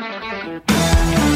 [0.00, 1.35] Música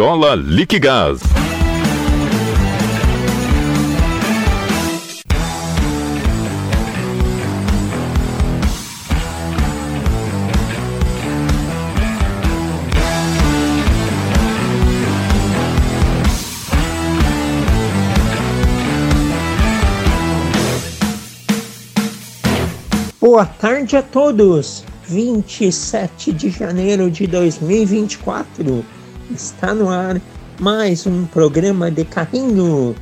[0.00, 1.20] Viola Liquigás.
[23.20, 24.82] Boa tarde a todos!
[25.06, 28.82] 27 de janeiro de 2024
[29.34, 30.20] Está no ar
[30.58, 32.94] mais um programa de carrinho.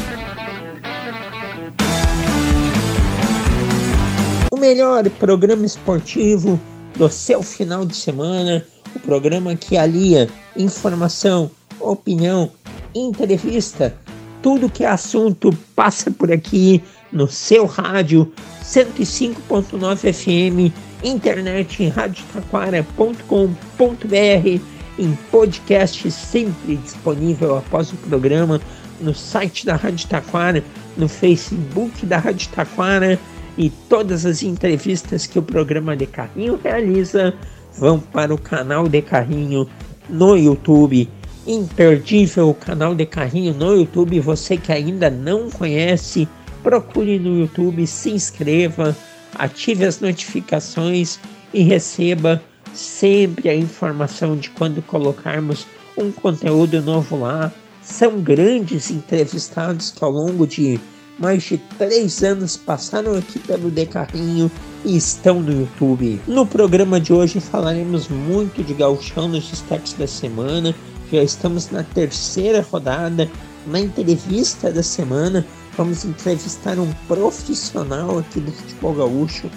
[4.51, 6.61] O melhor programa esportivo
[6.97, 8.63] do seu final de semana,
[8.95, 12.53] o programa que alia informação, opinião,
[12.95, 13.97] entrevista,
[14.43, 18.31] tudo que é assunto passa por aqui no seu rádio
[18.63, 28.61] 105.9 FM, internet radiotaquara.com.br em podcast sempre disponível após o programa
[29.01, 30.63] no site da Rádio Taquara,
[30.97, 33.19] no Facebook da Rádio Taquara
[33.57, 37.35] e todas as entrevistas que o programa de Carrinho realiza
[37.77, 39.69] vão para o canal de Carrinho
[40.09, 41.09] no YouTube.
[41.47, 44.21] Imperdível o canal de Carrinho no YouTube.
[44.21, 46.29] Você que ainda não conhece,
[46.63, 48.97] procure no YouTube, se inscreva,
[49.35, 51.19] ative as notificações
[51.55, 52.43] e receba
[52.75, 55.67] sempre a informação de quando colocarmos
[55.97, 57.53] um conteúdo novo lá.
[57.83, 60.79] São grandes entrevistados que ao longo de
[61.19, 64.51] mais de três anos passaram aqui pelo Decarrinho
[64.85, 66.21] e estão no YouTube.
[66.27, 70.75] No programa de hoje falaremos muito de gauchão nos destaques da semana.
[71.13, 73.29] Já estamos na terceira rodada.
[73.67, 75.45] Na entrevista da semana,
[75.77, 79.51] vamos entrevistar um profissional aqui do futebol gaúcho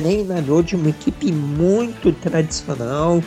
[0.00, 3.22] treinador de uma equipe muito tradicional.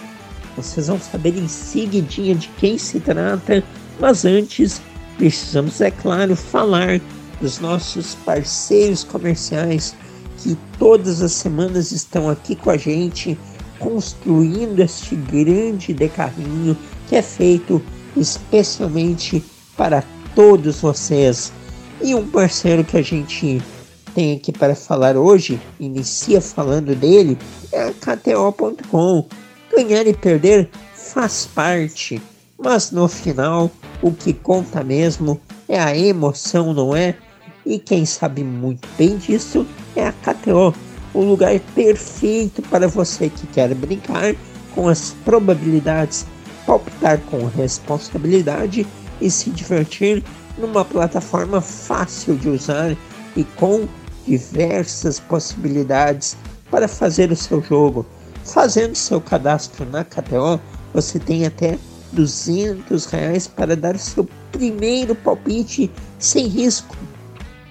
[0.56, 3.64] Vocês vão saber em seguidinha de quem se trata,
[4.00, 4.80] mas antes
[5.18, 7.02] precisamos, é claro, falar
[7.42, 9.96] dos nossos parceiros comerciais
[10.38, 13.38] que todas as semanas estão aqui com a gente
[13.80, 17.82] construindo este grande decarrinho que é feito
[18.16, 19.44] especialmente
[19.76, 20.04] para
[20.36, 21.52] todos vocês.
[22.02, 23.62] E um parceiro que a gente
[24.36, 27.38] aqui para falar hoje, inicia falando dele,
[27.72, 29.26] é a KTO.com.
[29.76, 32.22] Ganhar e perder faz parte,
[32.58, 33.72] mas no final
[34.02, 37.16] o que conta mesmo é a emoção, não é?
[37.66, 39.66] E quem sabe muito bem disso
[39.96, 40.74] é a KTO,
[41.14, 44.36] o lugar perfeito para você que quer brincar
[44.74, 46.26] com as probabilidades,
[46.66, 48.86] palpitar com responsabilidade
[49.22, 50.24] e se divertir
[50.58, 52.96] numa plataforma fácil de usar
[53.36, 53.88] e com
[54.30, 56.38] diversas possibilidades
[56.70, 58.06] para fazer o seu jogo.
[58.46, 60.60] Fazendo seu cadastro na KTO,
[60.94, 61.78] você tem até
[62.12, 66.96] 200 reais para dar seu primeiro palpite sem risco.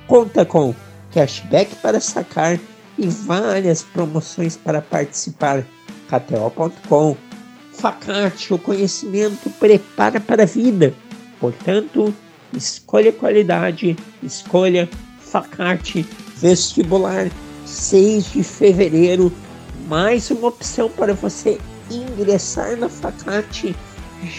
[0.08, 0.74] Conta com
[1.12, 2.58] cashback para sacar
[2.98, 5.64] e várias promoções para participar.
[6.08, 7.16] KTO.com
[7.72, 10.92] Facate, o conhecimento prepara para a vida.
[11.38, 12.12] Portanto,
[12.52, 14.88] escolha qualidade, escolha
[15.20, 16.06] Facate
[16.40, 17.30] vestibular
[17.64, 19.32] 6 de fevereiro.
[19.88, 21.58] Mais uma opção para você
[21.90, 23.74] ingressar na Facate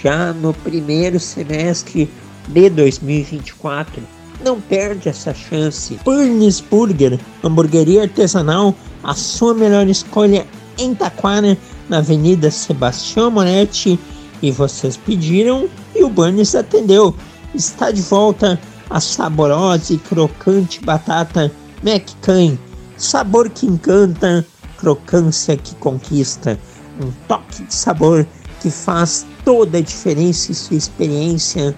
[0.02, 2.10] já no primeiro semestre
[2.48, 4.02] de 2024.
[4.44, 6.00] Não perde essa chance.
[6.06, 10.46] Burns Burger, hamburgueria artesanal, a sua melhor escolha
[10.78, 11.58] em Taquara,
[11.90, 14.00] na Avenida Sebastião Moretti.
[14.42, 17.14] E vocês pediram e o Burns atendeu.
[17.54, 18.60] Está de volta
[18.90, 21.52] a saborosa e crocante batata
[21.84, 22.60] McCain,
[22.98, 24.46] sabor que encanta,
[24.78, 26.60] crocância que conquista,
[27.02, 28.26] um toque de sabor
[28.62, 31.76] que faz toda a diferença em sua experiência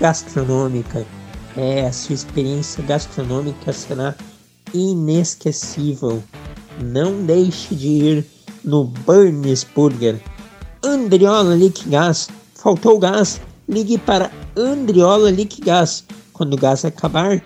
[0.00, 1.06] gastronômica.
[1.56, 4.14] É, a sua experiência gastronômica será
[4.72, 6.22] inesquecível.
[6.82, 8.26] Não deixe de ir
[8.64, 10.20] no Burns Burger.
[10.82, 12.28] Andriola Liquigás.
[12.54, 13.40] Faltou gás?
[13.68, 16.04] Ligue para Andriola Liquigás.
[16.32, 17.42] Quando o gás acabar,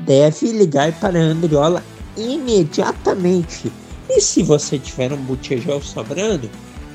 [0.00, 1.82] deve ligar para Andriola
[2.16, 3.72] imediatamente.
[4.08, 6.50] E se você tiver um botijão sobrando,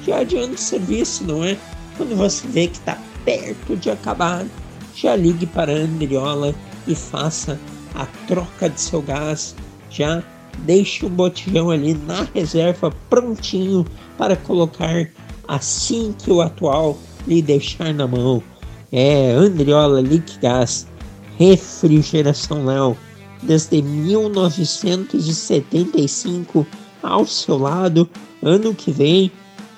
[0.06, 1.58] já adianta o serviço, não é?
[1.98, 4.46] Quando você vê que está perto de acabar,
[4.94, 6.54] já ligue para Andriola
[6.88, 7.60] e faça
[7.94, 9.56] a troca de seu gás.
[9.90, 10.22] Já
[10.60, 13.86] deixe o botijão ali na reserva prontinho
[14.18, 15.10] para colocar
[15.48, 16.98] assim que o atual
[17.28, 18.44] lhe deixar na mão.
[18.92, 20.88] É Andriola Liquigás,
[21.38, 22.98] refrigeração Léo,
[23.42, 26.68] desde 1975
[27.02, 28.08] ao seu lado.
[28.42, 29.32] Ano que vem,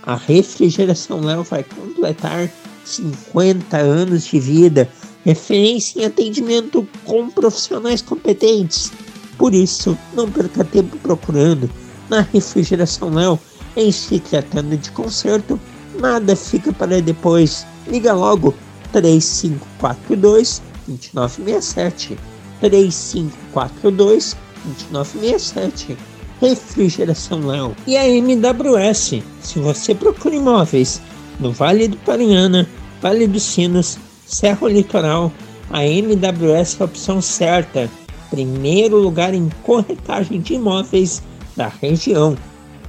[0.03, 2.51] a refrigeração Léo vai completar
[2.85, 4.89] 50 anos de vida,
[5.25, 8.91] referência em atendimento com profissionais competentes.
[9.37, 11.69] Por isso, não perca tempo procurando.
[12.09, 13.37] Na refrigeração Léo,
[13.75, 15.59] em se tratando de conserto,
[15.99, 17.65] nada fica para depois.
[17.87, 18.53] Liga logo
[18.91, 22.17] 3542 2967.
[22.59, 25.97] 3542 2967.
[26.41, 27.75] Refrigeração Léo.
[27.85, 29.21] E a MWS.
[29.41, 31.01] Se você procura imóveis
[31.39, 32.67] no Vale do Paranhana,
[33.01, 35.31] Vale dos Sinos, Serra Litoral,
[35.69, 37.89] a MWS é a opção certa.
[38.29, 41.21] Primeiro lugar em corretagem de imóveis
[41.55, 42.37] da região.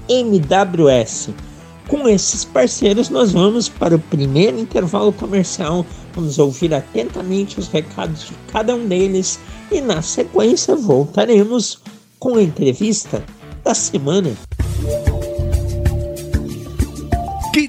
[0.09, 1.31] MWS.
[1.89, 5.87] Com esses parceiros, nós vamos para o primeiro intervalo comercial.
[6.15, 9.41] Vamos ouvir atentamente os recados de cada um deles
[9.73, 11.81] e, na sequência, voltaremos
[12.19, 13.25] com a entrevista
[13.65, 14.37] da semana.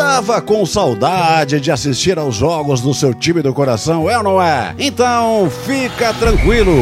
[0.00, 4.40] Tava com saudade de assistir aos jogos do seu time do coração, é ou não
[4.42, 4.74] é?
[4.78, 6.72] Então fica tranquilo,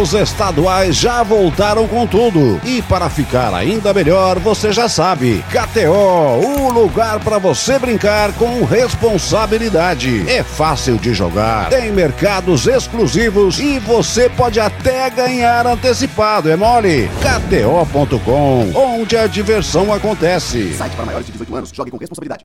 [0.00, 2.60] os estaduais já voltaram com tudo.
[2.64, 8.64] E para ficar ainda melhor, você já sabe, KTO, o lugar para você brincar com
[8.64, 10.24] responsabilidade.
[10.30, 17.10] É fácil de jogar, tem mercados exclusivos e você pode até ganhar antecipado, é mole?
[17.20, 20.74] KTO.com, onde a diversão acontece.
[20.74, 22.44] Site para maiores de 18 anos, jogue com responsabilidade.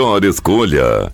[0.01, 1.13] melhor escolha.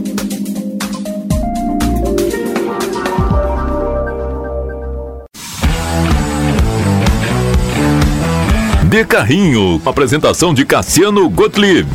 [8.91, 9.81] de Carrinho.
[9.85, 11.87] Apresentação de Cassiano Gottlieb.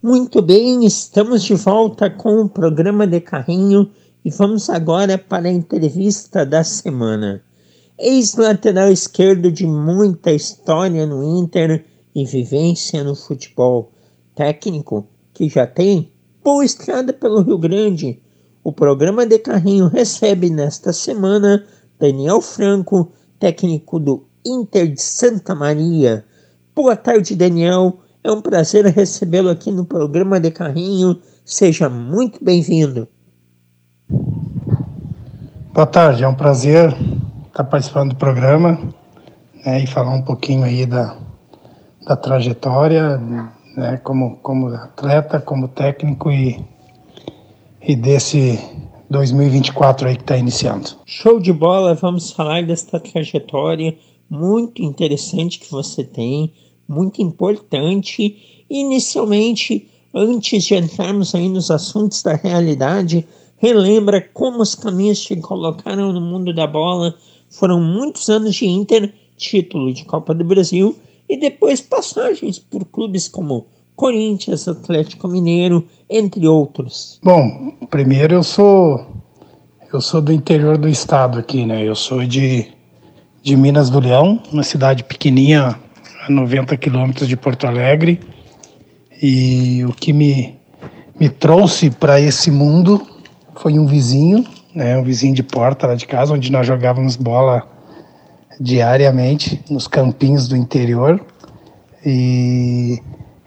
[0.00, 3.90] Muito bem, estamos de volta com o programa de carrinho
[4.24, 7.47] e vamos agora para a entrevista da semana.
[7.98, 13.90] Ex-lateral esquerdo de muita história no Inter e vivência no futebol.
[14.36, 16.12] Técnico que já tem
[16.44, 18.22] boa estrada pelo Rio Grande.
[18.62, 21.64] O programa de carrinho recebe nesta semana
[21.98, 26.24] Daniel Franco, técnico do Inter de Santa Maria.
[26.76, 27.98] Boa tarde, Daniel.
[28.22, 31.20] É um prazer recebê-lo aqui no programa de carrinho.
[31.44, 33.08] Seja muito bem-vindo.
[35.72, 36.96] Boa tarde, é um prazer
[37.48, 38.78] estar participando do programa
[39.64, 41.16] né, e falar um pouquinho aí da,
[42.06, 46.64] da trajetória, né, como, como atleta, como técnico e,
[47.82, 48.58] e desse
[49.10, 50.90] 2024 aí que está iniciando.
[51.06, 53.96] Show de bola, vamos falar desta trajetória
[54.28, 56.52] muito interessante que você tem
[56.86, 58.64] muito importante.
[58.68, 63.26] Inicialmente, antes de entrarmos aí nos assuntos da realidade,
[63.56, 67.14] relembra como os caminhos te colocaram no mundo da bola.
[67.50, 70.96] Foram muitos anos de Inter, título de Copa do Brasil
[71.28, 77.20] e depois passagens por clubes como Corinthians, Atlético Mineiro, entre outros.
[77.22, 79.06] Bom, primeiro eu sou
[79.92, 81.82] eu sou do interior do estado aqui, né?
[81.82, 82.68] Eu sou de
[83.42, 85.78] de Minas do Leão, uma cidade pequenininha
[86.28, 88.20] 90 quilômetros de Porto Alegre.
[89.20, 90.54] E o que me,
[91.18, 93.06] me trouxe para esse mundo
[93.56, 94.44] foi um vizinho,
[94.78, 97.66] né, um vizinho de porta lá de casa, onde nós jogávamos bola
[98.60, 101.20] diariamente nos campinhos do interior.
[102.06, 103.02] E,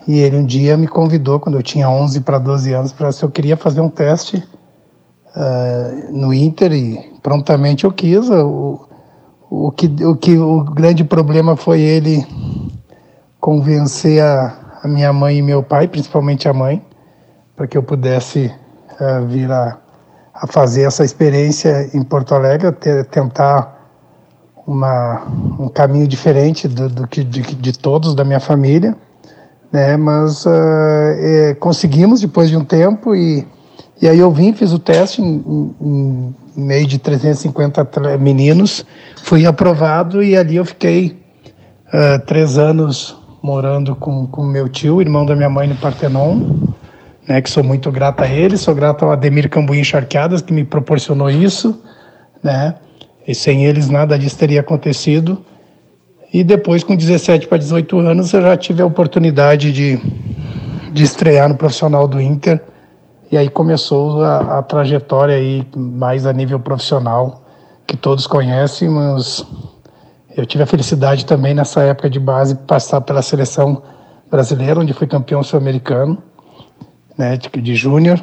[0.05, 3.23] e ele um dia me convidou, quando eu tinha 11 para 12 anos, para se
[3.23, 4.43] eu queria fazer um teste
[5.33, 8.29] uh, no Inter e prontamente eu quis.
[8.29, 8.89] O,
[9.49, 12.27] o, que, o que o grande problema foi ele
[13.39, 16.85] convencer a, a minha mãe e meu pai, principalmente a mãe,
[17.55, 18.51] para que eu pudesse
[18.99, 19.49] uh, vir
[20.41, 23.79] a fazer essa experiência em Porto Alegre, ter, tentar
[24.65, 25.21] uma,
[25.59, 28.95] um caminho diferente do, do que de, de, todos da minha família,
[29.71, 29.95] né?
[29.97, 33.45] Mas uh, é, conseguimos depois de um tempo e
[34.01, 38.83] e aí eu vim, fiz o teste em, em, em meio de 350 meninos,
[39.21, 41.21] fui aprovado e ali eu fiquei
[41.93, 46.41] uh, três anos morando com, com meu tio, irmão da minha mãe no Partenon,
[47.27, 50.63] né, que sou muito grato a ele, sou grato ao Ademir Cambuí Encharqueadas, que me
[50.63, 51.81] proporcionou isso,
[52.43, 52.75] né,
[53.27, 55.43] e sem eles nada disso teria acontecido.
[56.33, 59.99] E depois, com 17 para 18 anos, eu já tive a oportunidade de,
[60.91, 62.61] de estrear no profissional do Inter,
[63.31, 67.45] e aí começou a, a trajetória aí mais a nível profissional,
[67.85, 69.45] que todos conhecem, mas
[70.35, 73.83] eu tive a felicidade também nessa época de base passar pela seleção
[74.29, 76.21] brasileira, onde fui campeão sul-americano,
[77.17, 78.21] né, de, de júnior.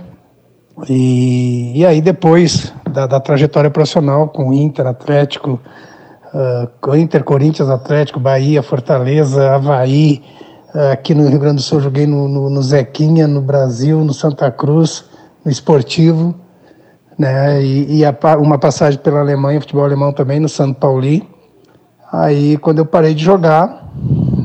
[0.89, 5.61] E, e aí depois da, da, trajetória profissional com Inter, Atlético,
[6.33, 10.23] uh, Inter, Corinthians, Atlético, Bahia, Fortaleza, Havaí,
[10.75, 14.15] uh, aqui no Rio Grande do Sul joguei no, no, no Zequinha, no Brasil, no
[14.15, 15.05] Santa Cruz,
[15.45, 16.35] no Esportivo,
[17.19, 21.29] né, e, e a, uma passagem pela Alemanha, futebol alemão também, no São Pauli.
[22.13, 23.91] Aí, quando eu parei de jogar,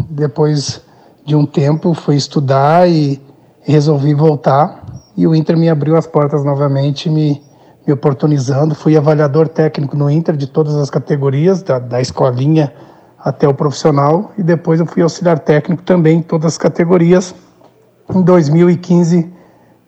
[0.09, 0.81] depois
[1.23, 3.21] de um tempo, fui estudar e
[3.63, 4.83] resolvi voltar.
[5.15, 7.41] E o Inter me abriu as portas novamente, me,
[7.85, 8.75] me oportunizando.
[8.75, 12.73] Fui avaliador técnico no Inter de todas as categorias, da, da escolinha
[13.19, 14.31] até o profissional.
[14.37, 17.33] E depois eu fui auxiliar técnico também em todas as categorias.
[18.13, 19.31] Em 2015,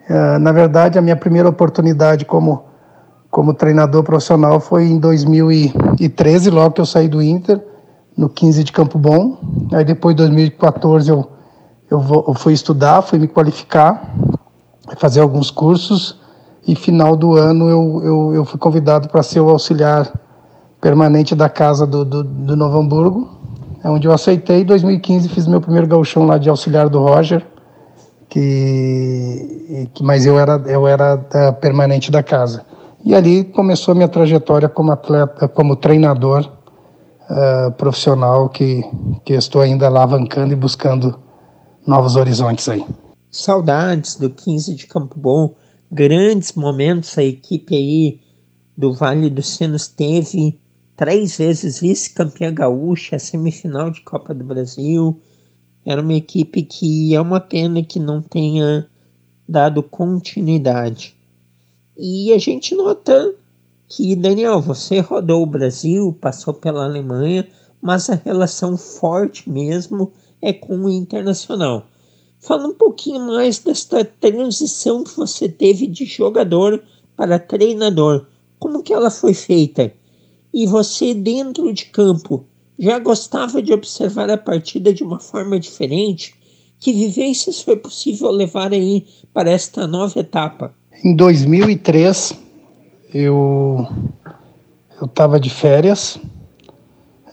[0.07, 2.63] eh, na verdade, a minha primeira oportunidade como
[3.35, 7.61] como treinador profissional foi em 2013, logo que eu saí do Inter,
[8.17, 9.37] no 15 de Campo Bom.
[9.73, 11.27] Aí depois, em 2014, eu,
[11.89, 14.13] eu, vou, eu fui estudar, fui me qualificar,
[14.97, 16.19] fazer alguns cursos.
[16.67, 20.11] E final do ano eu, eu, eu fui convidado para ser o auxiliar
[20.81, 23.29] permanente da casa do, do, do Novo Hamburgo,
[23.83, 24.61] é onde eu aceitei.
[24.61, 27.45] Em 2015 fiz meu primeiro gauchão lá de auxiliar do Roger,
[28.29, 31.17] que, que mas eu era, eu era
[31.61, 32.65] permanente da casa.
[33.03, 36.49] E ali começou a minha trajetória como atleta, como treinador
[37.29, 38.83] uh, profissional que,
[39.23, 41.19] que estou ainda alavancando e buscando
[41.85, 42.83] novos horizontes aí.
[43.29, 45.55] Saudades do 15 de Campo Bom,
[45.91, 48.21] grandes momentos a equipe aí
[48.77, 50.59] do Vale dos Sinos teve
[50.95, 55.19] três vezes vice-campeã gaúcha, semifinal de Copa do Brasil.
[55.85, 58.87] Era uma equipe que é uma pena que não tenha
[59.47, 61.15] dado continuidade.
[61.97, 63.35] E a gente nota
[63.87, 67.47] que, Daniel, você rodou o Brasil, passou pela Alemanha,
[67.81, 70.11] mas a relação forte mesmo
[70.45, 71.87] é com o internacional.
[72.39, 76.83] Fala um pouquinho mais desta transição que você teve de jogador
[77.17, 78.27] para treinador.
[78.59, 79.91] Como que ela foi feita?
[80.53, 82.45] E você dentro de campo
[82.77, 86.35] já gostava de observar a partida de uma forma diferente?
[86.79, 90.75] Que vivências foi possível levar aí para esta nova etapa?
[91.03, 92.33] Em 2003,
[93.11, 93.87] eu
[95.01, 96.19] eu estava de férias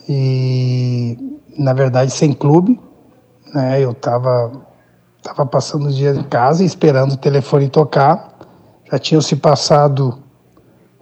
[0.09, 1.19] e
[1.59, 2.81] na verdade sem clube,
[3.53, 3.81] né?
[3.81, 4.53] Eu estava
[5.23, 8.33] tava passando o dia em casa esperando o telefone tocar.
[8.91, 10.19] Já tinham se passado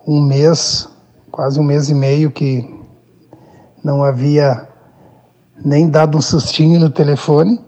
[0.07, 0.89] um mês,
[1.31, 2.79] quase um mês e meio que
[3.83, 4.69] não havia
[5.65, 7.61] nem dado um sustinho no telefone.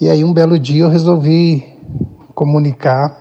[0.00, 1.76] E aí um belo dia eu resolvi
[2.34, 3.18] comunicar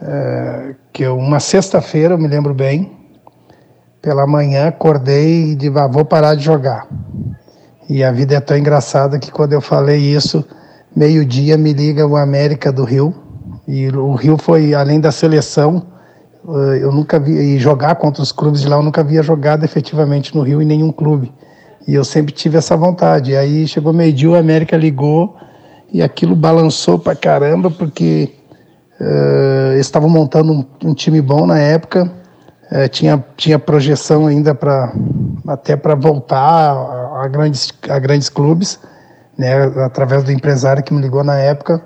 [0.00, 2.92] é, que eu, uma sexta-feira, eu me lembro bem,
[4.00, 6.88] pela manhã acordei e disse, ah, vou parar de jogar.
[7.88, 10.44] E a vida é tão engraçada que quando eu falei isso,
[10.94, 13.14] meio-dia me liga o América do Rio.
[13.66, 15.86] E o Rio foi, além da seleção,
[16.48, 19.64] eh, eu nunca vi, e jogar contra os clubes de lá, eu nunca havia jogado
[19.64, 21.32] efetivamente no Rio em nenhum clube.
[21.86, 23.32] E eu sempre tive essa vontade.
[23.32, 25.36] E aí chegou meio-dia, o América ligou
[25.92, 28.30] e aquilo balançou pra caramba, porque
[29.00, 32.10] uh, eles estavam montando um, um, time bom na época,
[32.72, 34.92] uh, tinha, tinha projeção ainda para
[35.46, 38.78] até para voltar a, a, grandes, a grandes clubes,
[39.36, 41.84] né, através do empresário que me ligou na época.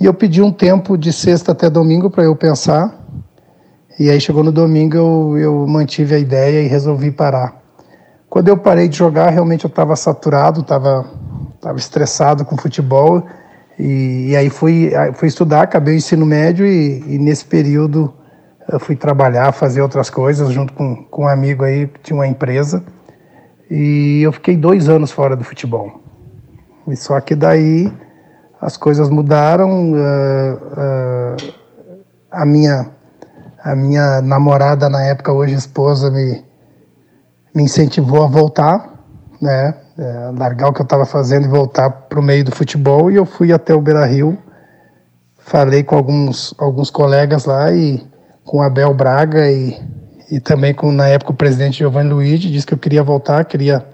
[0.00, 2.94] E eu pedi um tempo de sexta até domingo para eu pensar.
[3.98, 7.62] E aí chegou no domingo, eu, eu mantive a ideia e resolvi parar.
[8.28, 11.06] Quando eu parei de jogar, realmente eu estava saturado, estava
[11.66, 13.26] tava estressado com futebol
[13.78, 18.14] e, e, aí fui, fui estudar, acabei o ensino médio e, e, nesse período
[18.68, 22.26] eu fui trabalhar, fazer outras coisas junto com, com um amigo aí que tinha uma
[22.26, 22.82] empresa.
[23.70, 26.00] E eu fiquei dois anos fora do futebol.
[26.88, 27.92] E só que daí
[28.60, 29.92] as coisas mudaram.
[29.92, 31.54] Uh, uh,
[32.30, 32.90] a, minha,
[33.62, 36.44] a minha namorada na época, hoje esposa, me,
[37.54, 38.94] me incentivou a voltar,
[39.40, 39.74] né?
[39.98, 43.10] é, largar o que eu estava fazendo e voltar para o meio do futebol.
[43.10, 44.38] E eu fui até o Beira Rio,
[45.38, 48.06] falei com alguns, alguns colegas lá e
[48.46, 49.76] com Abel Braga e,
[50.30, 53.84] e também com, na época, o presidente Giovanni Luigi, disse que eu queria voltar, queria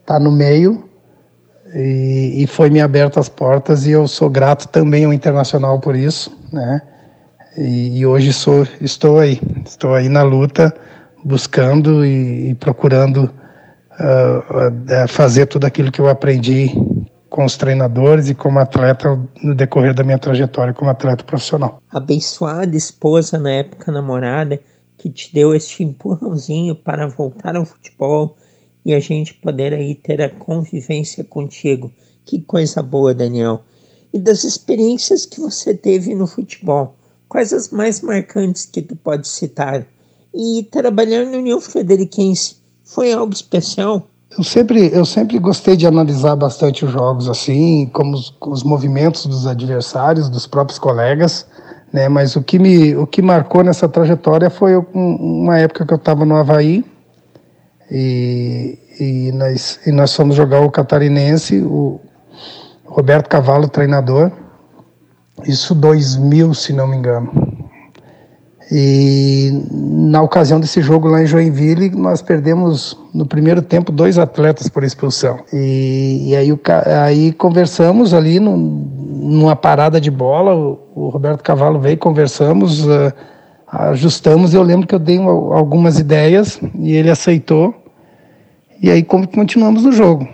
[0.00, 0.84] estar tá no meio.
[1.74, 5.94] E, e, foi me aberto as portas e eu sou grato também ao Internacional por
[5.94, 6.82] isso, né?
[7.56, 10.74] E, e hoje sou, estou aí, estou aí na luta,
[11.24, 13.30] buscando e, e procurando
[14.00, 16.72] uh, fazer tudo aquilo que eu aprendi
[17.30, 21.80] com os treinadores e como atleta no decorrer da minha trajetória como atleta profissional.
[21.88, 24.60] Abençoada esposa na época namorada
[24.98, 28.36] que te deu este empurrãozinho para voltar ao futebol
[28.84, 31.90] e a gente poder aí ter a convivência contigo.
[32.24, 33.62] Que coisa boa, Daniel.
[34.12, 36.96] E das experiências que você teve no futebol,
[37.28, 39.86] quais as mais marcantes que tu pode citar?
[40.34, 44.09] E trabalhar na União Frederiquense foi algo especial?
[44.36, 49.26] Eu sempre, eu sempre gostei de analisar bastante os jogos assim, como os, os movimentos
[49.26, 51.46] dos adversários, dos próprios colegas,
[51.92, 52.08] né?
[52.08, 56.24] Mas o que me, o que marcou nessa trajetória foi uma época que eu estava
[56.24, 56.84] no Havaí
[57.90, 62.00] e, e, nós, e nós fomos jogar o Catarinense, o
[62.86, 64.30] Roberto Cavalo, treinador,
[65.44, 67.49] isso 2000, se não me engano.
[68.72, 74.68] E na ocasião desse jogo lá em Joinville, nós perdemos no primeiro tempo dois atletas
[74.68, 75.40] por expulsão.
[75.52, 76.60] E, e aí, o,
[77.04, 83.12] aí conversamos ali no, numa parada de bola, o, o Roberto Cavalo veio, conversamos, uh,
[83.66, 84.54] ajustamos.
[84.54, 87.74] Eu lembro que eu dei uma, algumas ideias e ele aceitou.
[88.80, 90.28] E aí continuamos no jogo.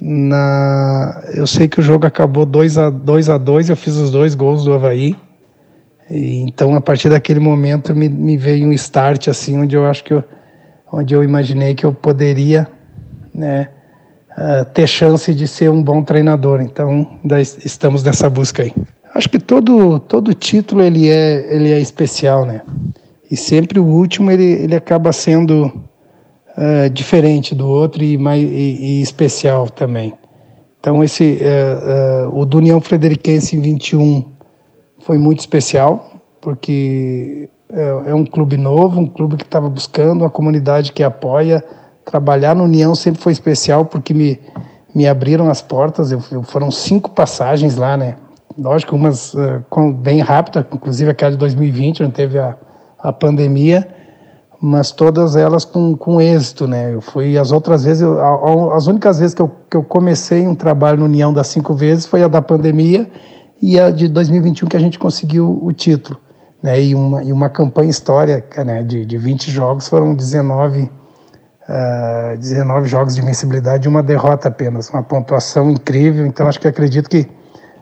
[0.00, 4.10] Na, eu sei que o jogo acabou 2 a 2 a 2 eu fiz os
[4.10, 5.16] dois gols do Havaí.
[6.10, 10.14] Então, a partir daquele momento, me, me veio um start, assim, onde eu acho que
[10.14, 10.24] eu,
[10.90, 12.66] onde eu imaginei que eu poderia,
[13.34, 13.68] né,
[14.32, 16.62] uh, ter chance de ser um bom treinador.
[16.62, 17.18] Então,
[17.64, 18.72] estamos nessa busca aí.
[19.14, 22.62] Acho que todo, todo título, ele é, ele é especial, né?
[23.30, 28.46] E sempre o último, ele, ele acaba sendo uh, diferente do outro e, mais, e,
[28.46, 30.14] e especial também.
[30.80, 34.37] Então, esse, uh, o do União Frederiquense em 21
[35.08, 40.28] foi muito especial, porque é, é um clube novo, um clube que estava buscando, uma
[40.28, 41.64] comunidade que apoia.
[42.04, 44.38] Trabalhar no União sempre foi especial, porque me,
[44.94, 46.12] me abriram as portas.
[46.12, 48.16] Eu, eu foram cinco passagens lá, né?
[48.58, 52.54] Lógico, umas uh, com, bem rápidas, inclusive aquela de 2020, onde teve a,
[52.98, 53.88] a pandemia,
[54.60, 56.92] mas todas elas com, com êxito, né?
[56.92, 60.54] Eu fui, as outras vezes, eu, as únicas vezes que eu, que eu comecei um
[60.54, 63.10] trabalho no União das cinco vezes foi a da pandemia,
[63.60, 66.18] e a de 2021 que a gente conseguiu o título.
[66.60, 72.36] Né, e, uma, e uma campanha histórica né, de, de 20 jogos, foram 19, uh,
[72.36, 76.26] 19 jogos de invencibilidade e uma derrota apenas, uma pontuação incrível.
[76.26, 77.28] Então, acho que acredito que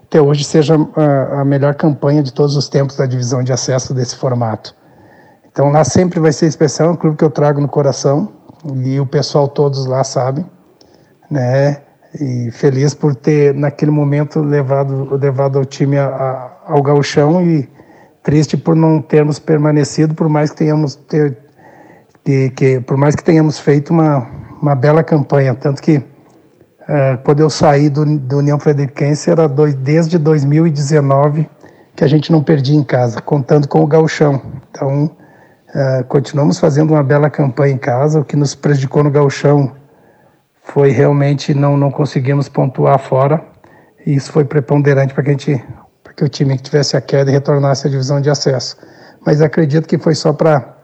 [0.05, 3.95] até hoje seja a, a melhor campanha de todos os tempos da divisão de acesso
[3.95, 4.75] desse formato.
[5.51, 8.31] Então, lá sempre vai ser especial, é um clube que eu trago no coração
[8.85, 10.45] e o pessoal todos lá sabem,
[11.31, 11.86] né?
[12.21, 17.69] E feliz por ter naquele momento levado levado o time a, a, ao gauchão e
[18.23, 21.37] triste por não termos permanecido por mais que tenhamos ter,
[22.25, 24.27] que, que por mais que tenhamos feito uma,
[24.61, 25.55] uma bela campanha.
[25.55, 26.05] Tanto que uh,
[27.25, 31.49] quando eu saí do, do União Frederiquense era dois, desde 2019
[31.95, 34.43] que a gente não perdia em casa contando com o gauchão.
[34.71, 39.73] Então uh, continuamos fazendo uma bela campanha em casa o que nos prejudicou no gauchão
[40.67, 43.43] foi realmente não não conseguimos pontuar fora
[44.05, 45.65] e isso foi preponderante para que a gente
[46.03, 48.77] para que o time tivesse a queda retornasse à divisão de acesso.
[49.25, 50.75] Mas acredito que foi só para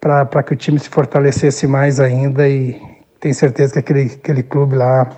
[0.00, 2.80] para que o time se fortalecesse mais ainda e
[3.20, 5.08] tenho certeza que aquele aquele clube lá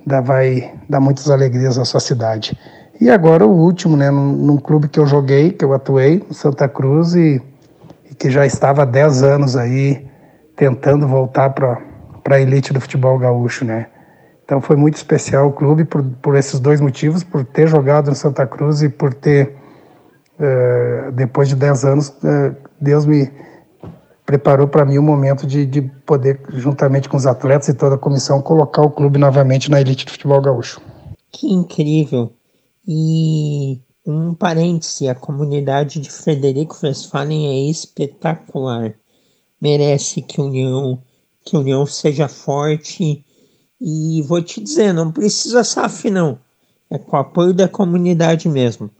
[0.00, 2.58] ainda vai dar muitas alegrias à sua cidade.
[2.98, 6.34] E agora o último, né, num, num clube que eu joguei, que eu atuei, no
[6.34, 7.42] Santa Cruz e,
[8.10, 10.06] e que já estava há 10 anos aí
[10.56, 11.91] tentando voltar para
[12.22, 13.86] para a elite do futebol gaúcho, né?
[14.44, 18.14] Então foi muito especial o clube por, por esses dois motivos, por ter jogado no
[18.14, 19.56] Santa Cruz e por ter,
[20.38, 23.30] uh, depois de 10 anos, uh, Deus me
[24.26, 27.98] preparou para mim o momento de, de poder, juntamente com os atletas e toda a
[27.98, 30.80] comissão, colocar o clube novamente na elite do futebol gaúcho.
[31.30, 32.32] Que incrível!
[32.86, 38.94] E um parêntese, a comunidade de Frederico Westphalen é espetacular.
[39.60, 41.00] Merece que União
[41.44, 43.24] que a união seja forte.
[43.80, 46.38] E vou te dizer, não precisa SAF não.
[46.88, 48.90] É com o apoio da comunidade mesmo.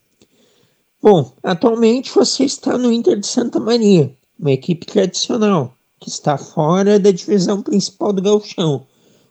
[1.03, 6.99] Bom, atualmente você está no Inter de Santa Maria, uma equipe tradicional, que está fora
[6.99, 8.87] da divisão principal do Gauchão.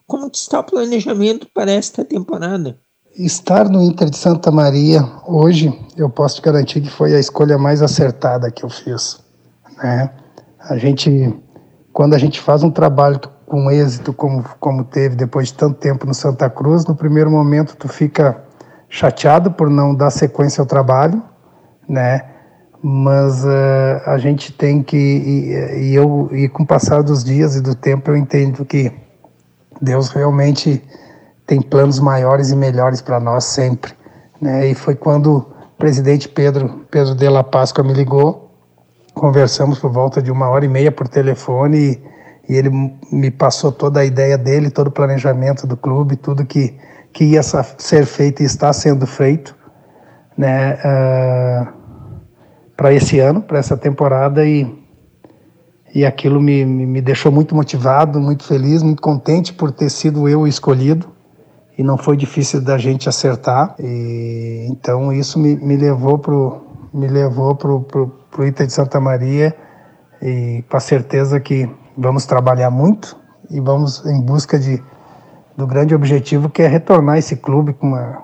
[0.06, 2.78] Como está o planejamento para esta temporada?
[3.16, 7.58] Estar no Inter de Santa Maria hoje, eu posso te garantir que foi a escolha
[7.58, 9.20] mais acertada que eu fiz.
[9.78, 10.14] Né?
[10.60, 11.34] A gente
[11.94, 16.06] quando a gente faz um trabalho com êxito como, como teve depois de tanto tempo
[16.06, 18.42] no Santa Cruz, no primeiro momento tu fica
[18.90, 21.22] chateado por não dar sequência ao trabalho,
[21.88, 22.26] né?
[22.82, 27.56] Mas uh, a gente tem que e, e, eu e com o passar dos dias
[27.56, 28.92] e do tempo eu entendo que
[29.82, 30.84] Deus realmente
[31.46, 33.94] tem planos maiores e melhores para nós sempre,
[34.40, 34.68] né?
[34.68, 35.42] E foi quando o
[35.78, 38.51] presidente Pedro Pedro de la Páscoa me ligou
[39.14, 42.02] conversamos por volta de uma hora e meia por telefone
[42.48, 42.70] e, e ele
[43.12, 46.76] me passou toda a ideia dele, todo o planejamento do clube, tudo que,
[47.14, 49.56] que ia ser feito e está sendo feito
[50.38, 51.74] né, uh, ah,
[52.76, 54.68] para esse ano, para essa temporada e,
[55.94, 60.48] e aquilo me, me deixou muito motivado, muito feliz, muito contente por ter sido eu
[60.48, 61.10] escolhido
[61.78, 67.08] e não foi difícil da gente acertar e então isso me, me levou pro me
[67.08, 69.56] levou para o Ita de Santa Maria
[70.22, 73.18] e com a certeza que vamos trabalhar muito
[73.50, 74.82] e vamos em busca de,
[75.56, 78.24] do grande objetivo que é retornar esse clube com uma,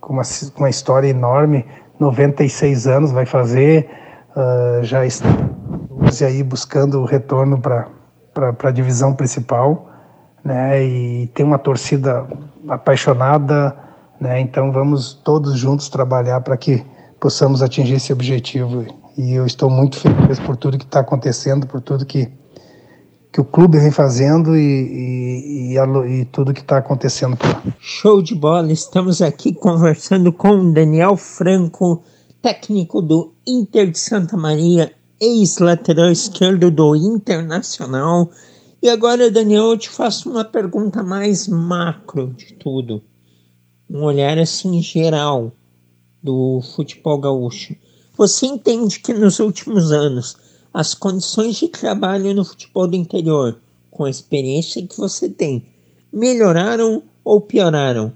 [0.00, 0.22] com uma,
[0.54, 1.64] com uma história enorme,
[1.98, 3.88] 96 anos vai fazer,
[4.36, 5.28] uh, já está
[6.26, 7.88] aí buscando o retorno para
[8.62, 9.88] a divisão principal,
[10.44, 12.26] né, e tem uma torcida
[12.68, 13.76] apaixonada,
[14.20, 16.84] né, então vamos todos juntos trabalhar para que
[17.20, 21.80] possamos atingir esse objetivo e eu estou muito feliz por tudo que está acontecendo, por
[21.80, 22.30] tudo que,
[23.32, 27.36] que o clube vem fazendo e, e, e, e tudo que está acontecendo.
[27.80, 28.72] Show de bola!
[28.72, 32.02] Estamos aqui conversando com Daniel Franco,
[32.40, 38.30] técnico do Inter de Santa Maria, ex-lateral esquerdo do Internacional.
[38.80, 43.02] E agora, Daniel, eu te faço uma pergunta mais macro de tudo.
[43.90, 45.52] Um olhar assim geral
[46.28, 47.74] do futebol gaúcho.
[48.18, 50.36] Você entende que nos últimos anos
[50.74, 53.58] as condições de trabalho no futebol do interior,
[53.90, 55.64] com a experiência que você tem,
[56.12, 58.12] melhoraram ou pioraram?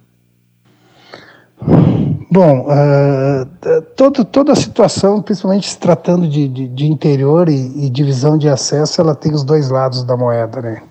[2.31, 7.91] Bom, uh, todo, toda a situação, principalmente se tratando de, de, de interior e, e,
[7.91, 10.83] divisão de acesso, ela tem os dois lados da moeda, né?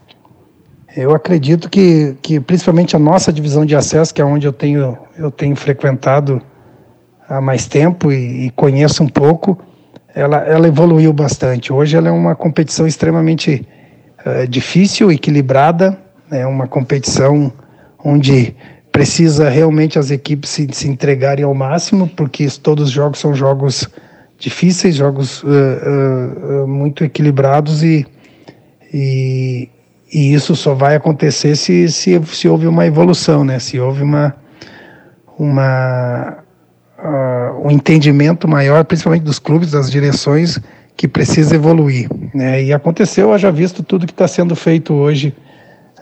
[0.96, 4.98] Eu acredito que, que principalmente a nossa divisão de acesso, que é onde eu tenho,
[5.18, 6.42] eu tenho frequentado
[7.32, 9.58] há mais tempo e, e conheço um pouco,
[10.14, 11.72] ela, ela evoluiu bastante.
[11.72, 13.66] Hoje ela é uma competição extremamente
[14.26, 15.98] uh, difícil, equilibrada,
[16.30, 17.52] é uma competição
[18.04, 18.54] onde
[18.92, 23.88] precisa realmente as equipes se, se entregarem ao máximo, porque todos os jogos são jogos
[24.38, 28.06] difíceis, jogos uh, uh, muito equilibrados e,
[28.94, 29.70] e,
[30.12, 33.60] e, isso só vai acontecer se, se, se houve uma evolução, né?
[33.60, 34.36] se houve uma,
[35.38, 36.41] uma,
[37.04, 40.60] uh, um entendimento maior, principalmente dos clubes, das direções,
[40.96, 42.10] que precisa evoluir.
[42.34, 42.64] Né?
[42.64, 45.36] E aconteceu, haja visto tudo que está sendo feito hoje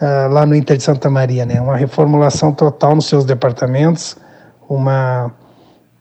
[0.01, 1.61] uh, lá no Inter de Santa Maria, né?
[1.61, 4.17] Uma reformulação total nos seus departamentos,
[4.67, 5.31] uma,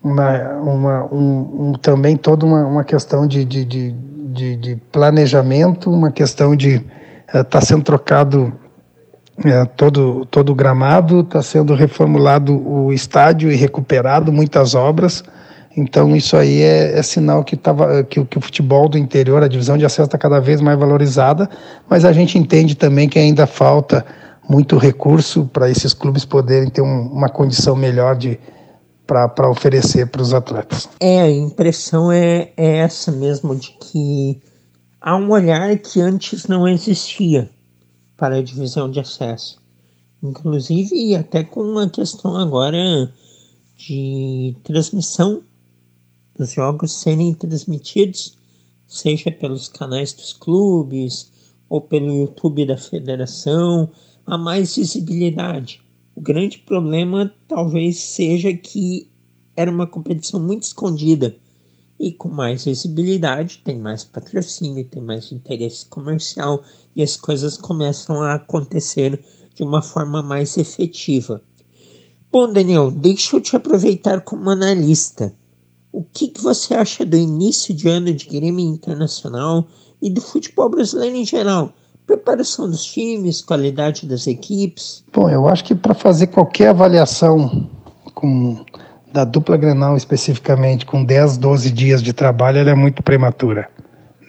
[0.03, 6.11] uma, uma um, um, também toda uma, uma questão de, de, de, de, planejamento, uma
[6.11, 6.85] questão de
[7.27, 8.53] estar uh, tá sendo trocado
[9.39, 15.23] uh, todo, todo o gramado, está sendo reformulado o estádio e recuperado muitas obras.
[15.77, 19.49] Então isso aí é, é sinal que, tava, que, que, o futebol do interior, a
[19.49, 21.49] divisão de acesso está cada vez mais valorizada,
[21.89, 24.05] mas a gente entende também que ainda falta
[24.49, 28.39] muito recurso para esses clubes poderem ter um, uma condição melhor de
[29.07, 30.87] para oferecer para os atletas.
[31.01, 34.39] É, a impressão é, é essa mesmo, de que
[35.01, 37.49] há um olhar que antes não existia
[38.19, 39.63] para a divisão de acesso.
[40.23, 43.15] Inclusive, até com a questão agora
[43.77, 45.43] de transmissão
[46.37, 48.37] dos jogos serem transmitidos,
[48.87, 51.33] seja pelos canais dos clubes
[51.69, 53.89] ou pelo YouTube da federação,
[54.27, 55.81] há mais visibilidade.
[56.17, 59.09] O grande problema talvez seja que
[59.57, 61.37] era uma competição muito escondida
[61.99, 66.63] e com mais visibilidade tem mais patrocínio, tem mais interesse comercial
[66.95, 69.23] e as coisas começam a acontecer
[69.55, 71.43] de uma forma mais efetiva.
[72.31, 75.35] Bom, Daniel, deixa eu te aproveitar como analista.
[75.91, 79.67] O que, que você acha do início de ano de Grêmio Internacional
[80.01, 81.73] e do futebol brasileiro em geral?
[82.07, 85.05] Preparação dos times, qualidade das equipes?
[85.13, 87.69] Bom, eu acho que para fazer qualquer avaliação
[88.15, 88.65] com
[89.13, 93.69] da dupla Grenal especificamente, com 10, 12 dias de trabalho, ela é muito prematura.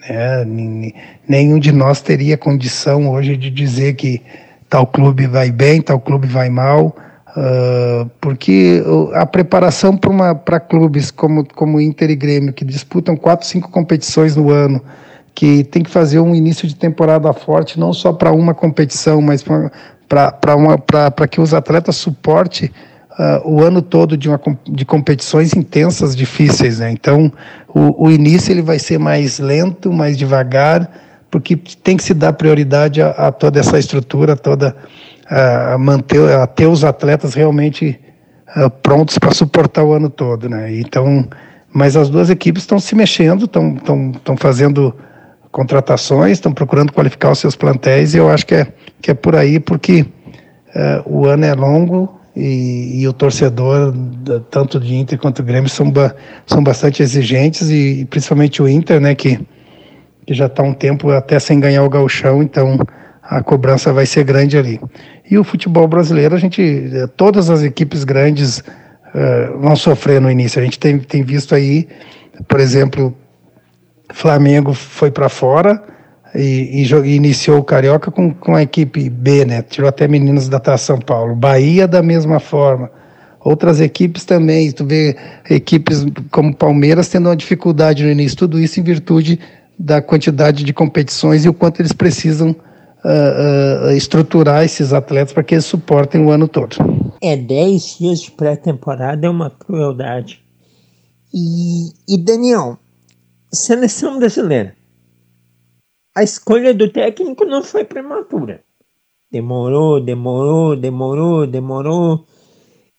[0.08, 0.92] Né?
[1.28, 4.22] Nenhum de nós teria condição hoje de dizer que
[4.68, 6.94] tal clube vai bem, tal clube vai mal.
[7.30, 8.82] Uh, porque
[9.14, 14.50] a preparação para clubes como, como Inter e Grêmio, que disputam quatro, cinco competições no
[14.50, 14.82] ano,
[15.32, 19.44] que tem que fazer um início de temporada forte, não só para uma competição, mas
[19.44, 22.68] para que os atletas suportem
[23.18, 26.78] uh, o ano todo de, uma, de competições intensas, difíceis.
[26.80, 26.90] Né?
[26.90, 27.32] Então,
[27.68, 30.90] o, o início ele vai ser mais lento, mais devagar,
[31.30, 34.76] porque tem que se dar prioridade a, a toda essa estrutura, toda
[35.30, 37.98] a manter, a ter os atletas realmente
[38.56, 40.76] uh, prontos para suportar o ano todo, né?
[40.76, 41.28] Então,
[41.72, 44.92] mas as duas equipes estão se mexendo, estão fazendo
[45.52, 48.66] contratações, estão procurando qualificar os seus plantéis e eu acho que é
[49.00, 53.92] que é por aí porque uh, o ano é longo e, e, o torcedor
[54.50, 56.14] tanto de Inter quanto do Grêmio são ba,
[56.46, 59.14] são bastante exigentes e, e principalmente o Inter, né?
[59.14, 59.40] Que
[60.30, 62.78] que já está um tempo até sem ganhar o gauchão, então
[63.20, 64.80] a cobrança vai ser grande ali.
[65.28, 70.30] E o futebol brasileiro, a gente, eh, todas as equipes grandes uh, vão sofrer no
[70.30, 70.60] início.
[70.60, 71.88] A gente tem, tem visto aí,
[72.46, 73.12] por exemplo,
[74.12, 75.82] Flamengo foi para fora
[76.34, 79.62] e, e, iniciou o Carioca com, com a equipe B, né?
[79.62, 81.34] Tirou até meninos da Taça São Paulo.
[81.34, 82.90] Bahia da mesma forma.
[83.42, 85.16] Outras equipes também, tu vê
[85.48, 89.40] equipes como Palmeiras tendo uma dificuldade no início, tudo isso em virtude
[89.78, 95.42] da quantidade de competições e o quanto eles precisam uh, uh, estruturar esses atletas para
[95.42, 96.76] que eles suportem o ano todo.
[97.22, 100.42] É, 10 dias de pré-temporada é uma crueldade.
[101.32, 102.78] E, e Daniel,
[103.50, 104.74] seleção brasileira.
[106.20, 108.60] A escolha do técnico não foi prematura.
[109.32, 112.26] Demorou, demorou, demorou, demorou.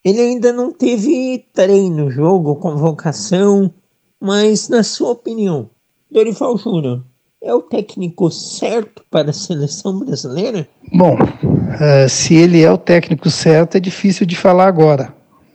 [0.04, 3.72] Ele ainda não teve treino, jogo, convocação,
[4.20, 5.70] mas na sua opinião,
[6.10, 7.04] Dorival Júnior
[7.40, 10.66] é o técnico certo para a seleção brasileira?
[10.92, 15.14] Bom, uh, se ele é o técnico certo, é difícil de falar agora,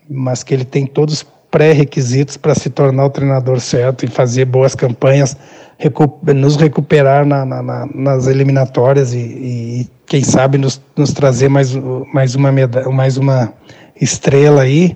[0.09, 1.23] mas que ele tem todos os
[1.57, 5.35] pré-requisitos para se tornar o treinador certo e fazer boas campanhas,
[5.75, 11.49] recu nos recuperar na, na, na, nas eliminatórias e, e quem sabe nos, nos, trazer
[11.49, 11.73] mais,
[12.13, 12.51] mais, uma
[12.93, 13.51] mais uma
[13.99, 14.95] estrela aí.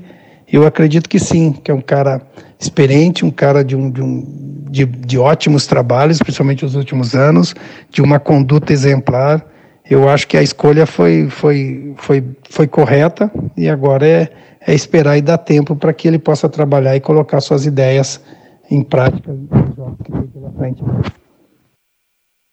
[0.53, 2.21] Eu acredito que sim, que é um cara
[2.59, 4.23] experiente, um cara de um, de um
[4.69, 7.55] de, de ótimos trabalhos, principalmente nos últimos anos,
[7.89, 9.43] de uma conduta exemplar.
[9.89, 14.29] Eu acho que a escolha foi, foi, foi, foi correta e agora é,
[14.65, 18.21] é esperar e dar tempo para que ele possa trabalhar e colocar suas ideias
[18.69, 20.83] em prática nos jogos que tem pela frente.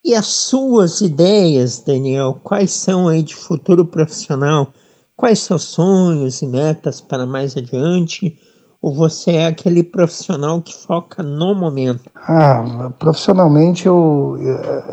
[0.05, 4.73] E as suas ideias, Daniel, quais são aí de futuro profissional
[5.19, 8.39] Quais seus sonhos e metas para mais adiante?
[8.81, 12.09] Ou você é aquele profissional que foca no momento?
[12.15, 14.37] Ah, profissionalmente eu,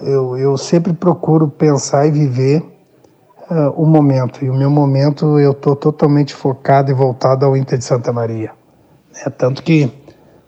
[0.02, 2.66] eu, eu sempre procuro pensar e viver
[3.50, 4.44] uh, o momento.
[4.44, 8.52] E o meu momento eu estou totalmente focado e voltado ao Inter de Santa Maria.
[9.26, 9.92] É, tanto que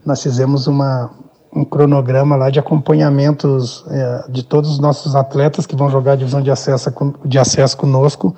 [0.05, 1.11] nós fizemos uma,
[1.53, 6.15] um cronograma lá de acompanhamentos é, de todos os nossos atletas que vão jogar a
[6.15, 6.91] divisão de acesso,
[7.25, 8.35] de acesso conosco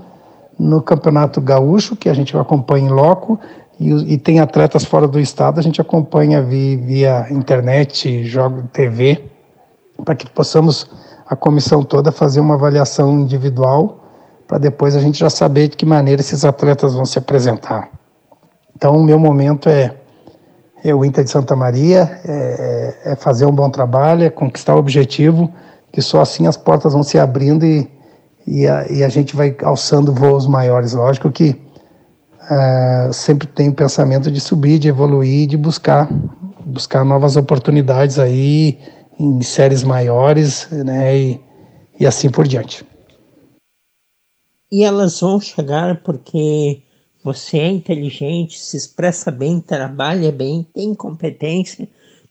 [0.58, 3.40] no Campeonato Gaúcho, que a gente acompanha em loco,
[3.80, 9.24] e, e tem atletas fora do estado, a gente acompanha via, via internet, jogo TV,
[10.04, 10.90] para que possamos,
[11.26, 14.00] a comissão toda, fazer uma avaliação individual,
[14.50, 17.90] para depois a gente já saber de que maneira esses atletas vão se apresentar.
[18.76, 19.96] Então, o meu momento é,
[20.84, 24.80] é o Inter de Santa Maria, é, é fazer um bom trabalho, é conquistar o
[24.80, 25.54] objetivo,
[25.94, 27.90] que só assim as portas vão se abrindo e
[28.50, 30.94] e a, e a gente vai alçando voos maiores.
[30.94, 36.10] Lógico que uh, sempre tem o pensamento de subir, de evoluir, de buscar
[36.66, 38.80] buscar novas oportunidades aí
[39.20, 41.42] em séries maiores, né, e,
[42.00, 42.86] e assim por diante.
[44.72, 46.82] E elas vão chegar porque
[47.24, 51.88] você é inteligente, se expressa bem, trabalha bem, tem competência,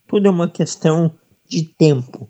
[0.06, 1.12] tudo é uma questão
[1.46, 2.28] de tempo.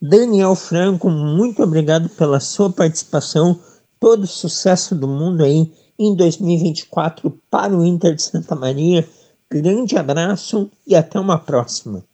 [0.00, 3.58] Daniel Franco, muito obrigado pela sua participação.
[3.98, 9.06] Todo sucesso do mundo aí em 2024 para o Inter de Santa Maria.
[9.50, 12.04] Grande abraço e até uma próxima.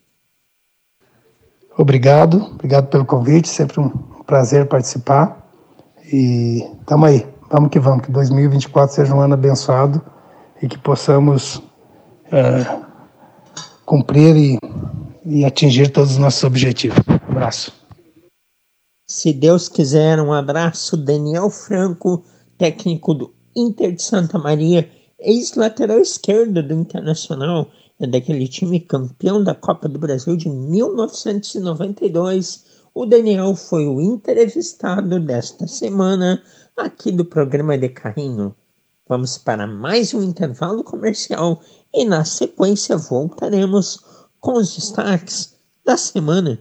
[1.77, 3.91] Obrigado, obrigado pelo convite, sempre um
[4.25, 5.45] prazer participar.
[6.13, 10.03] E tamo aí, vamos que vamos, que 2024 seja um ano abençoado
[10.61, 11.63] e que possamos
[12.33, 12.67] é,
[13.87, 14.59] cumprir e,
[15.25, 16.99] e atingir todos os nossos objetivos
[17.35, 17.73] abraço.
[19.09, 20.97] Se Deus quiser, um abraço.
[20.97, 22.25] Daniel Franco,
[22.59, 27.69] técnico do Inter de Santa Maria, ex-lateral esquerdo do Internacional,
[28.01, 32.65] é daquele time campeão da Copa do Brasil de 1992.
[32.95, 36.43] O Daniel foi o entrevistado desta semana
[36.77, 38.55] aqui do programa de Carrinho.
[39.09, 44.01] Vamos para mais um intervalo comercial e na sequência voltaremos
[44.41, 46.61] com os destaques da semana.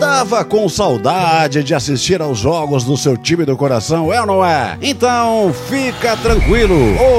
[0.00, 4.42] Tava com saudade de assistir aos jogos do seu time do coração, é ou não
[4.42, 4.78] é?
[4.80, 6.74] Então fica tranquilo,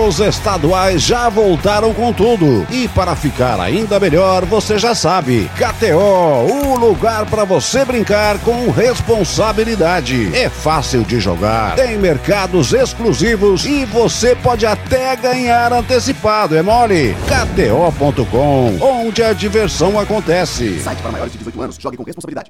[0.07, 2.65] os estaduais já voltaram com tudo.
[2.71, 8.71] E para ficar ainda melhor, você já sabe, KTO, o lugar para você brincar com
[8.71, 10.35] responsabilidade.
[10.35, 17.15] É fácil de jogar, tem mercados exclusivos e você pode até ganhar antecipado, é mole?
[17.27, 20.79] KTO.com, onde a diversão acontece.
[20.79, 22.49] Site para maiores de 18 anos, jogue com responsabilidade.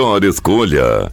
[0.00, 1.12] melhor escolha.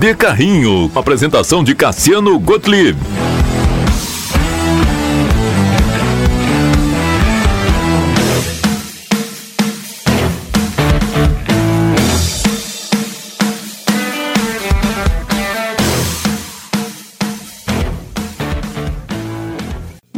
[0.00, 2.96] De Carrinho, apresentação de Cassiano Gottlieb.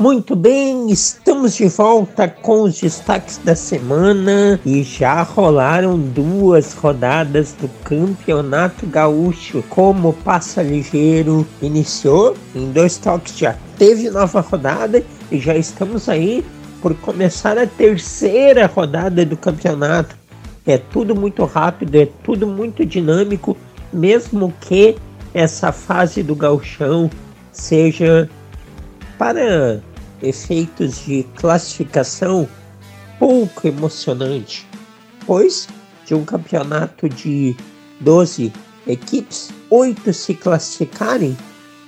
[0.02, 7.52] Muito bem, estamos de volta com os destaques da semana e já rolaram duas rodadas
[7.52, 9.62] do Campeonato Gaúcho.
[9.68, 16.44] Como passa ligeiro iniciou, em dois toques já teve nova rodada e já estamos aí
[16.80, 20.16] por começar a terceira rodada do campeonato.
[20.66, 23.56] É tudo muito rápido, é tudo muito dinâmico,
[23.92, 24.96] mesmo que
[25.32, 27.08] essa fase do gauchão
[27.52, 28.28] seja
[29.16, 29.80] para
[30.22, 32.48] efeitos de classificação
[33.18, 34.66] pouco emocionante,
[35.26, 35.68] pois
[36.06, 37.56] de um campeonato de
[38.00, 38.52] 12
[38.86, 41.36] equipes, oito se classificarem,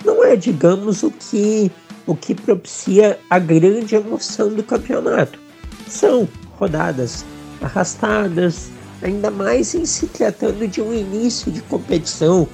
[0.03, 1.71] não é, digamos, o que
[2.07, 5.39] o que propicia a grande emoção do campeonato.
[5.87, 7.25] São rodadas
[7.61, 8.69] arrastadas,
[9.01, 12.47] ainda mais em se tratando de um início de competição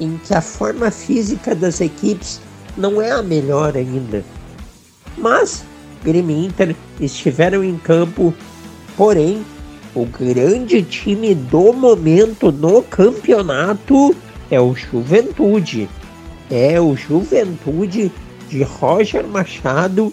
[0.00, 2.40] em que a forma física das equipes
[2.76, 4.24] não é a melhor ainda.
[5.22, 5.64] Mas
[6.02, 8.34] Grêmio e Inter estiveram em campo,
[8.96, 9.44] porém
[9.94, 14.14] o grande time do momento no campeonato
[14.50, 15.88] é o Juventude.
[16.50, 18.10] É o Juventude
[18.48, 20.12] de Roger Machado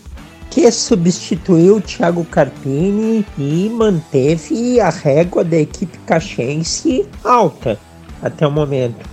[0.49, 7.79] que substituiu Thiago Carpini e manteve a régua da equipe caxense alta
[8.21, 9.07] até o momento.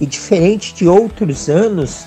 [0.00, 2.06] E diferente de outros anos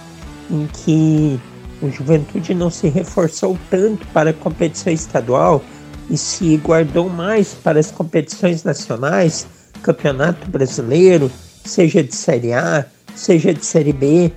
[0.49, 1.39] em que
[1.81, 5.63] o Juventude não se reforçou tanto para a competição estadual
[6.09, 9.47] e se guardou mais para as competições nacionais,
[9.81, 11.31] Campeonato Brasileiro,
[11.65, 14.31] seja de Série A, seja de Série B.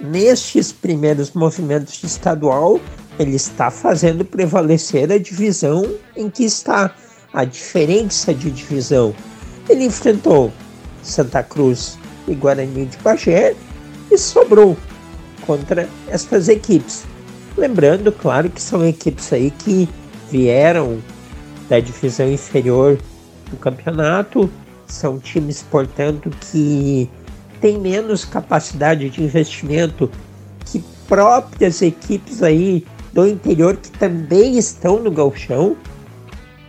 [0.00, 2.80] Nestes primeiros movimentos de estadual,
[3.18, 6.94] ele está fazendo prevalecer a divisão em que está,
[7.32, 9.14] a diferença de divisão.
[9.68, 10.52] Ele enfrentou
[11.02, 13.54] Santa Cruz e Guarani de Bagé
[14.10, 14.76] e sobrou
[15.46, 17.04] contra estas equipes.
[17.56, 19.88] Lembrando, claro, que são equipes aí que
[20.30, 20.98] vieram
[21.68, 22.98] da divisão inferior
[23.50, 24.50] do campeonato,
[24.86, 27.10] são times, portanto, que
[27.60, 30.10] têm menos capacidade de investimento
[30.64, 35.76] que próprias equipes aí do interior que também estão no galchão.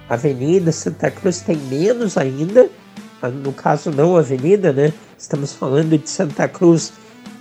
[0.09, 2.69] Avenida Santa Cruz tem menos ainda,
[3.43, 4.93] no caso não Avenida, né?
[5.17, 6.93] Estamos falando de Santa Cruz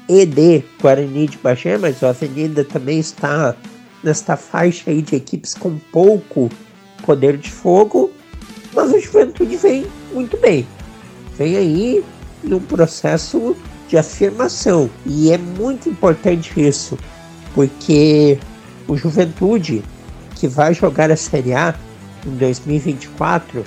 [0.09, 3.55] e de Guarani de Bagé, mas a Avenida também está
[4.03, 6.51] nesta faixa aí de equipes com pouco
[7.05, 8.11] poder de fogo,
[8.75, 10.67] mas o Juventude vem muito bem.
[11.37, 12.05] Vem aí
[12.43, 13.57] num processo
[13.89, 16.99] de afirmação e é muito importante isso,
[17.55, 18.39] porque
[18.87, 19.83] o Juventude
[20.37, 21.75] que vai jogar a Série A
[22.27, 23.65] em 2024,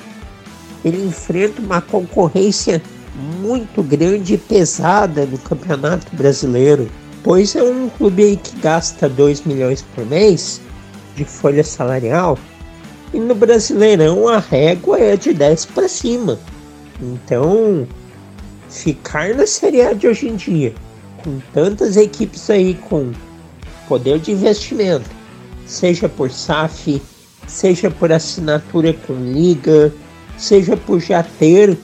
[0.86, 2.82] ele enfrenta uma concorrência
[3.20, 6.90] muito grande e pesada no Campeonato Brasileiro,
[7.24, 10.62] pois é um clube aí que gasta 2 milhões por mês
[11.16, 12.38] de folha salarial
[13.14, 16.40] e no Brasileirão a régua é de 10 para cima.
[17.02, 17.88] Então,
[18.70, 20.74] ficar na Série A de hoje em dia,
[21.24, 23.12] com tantas equipes aí com
[23.88, 25.10] poder de investimento,
[25.66, 27.02] seja por SAF,
[27.48, 29.92] seja por assinatura com liga,
[30.38, 31.78] seja por já ter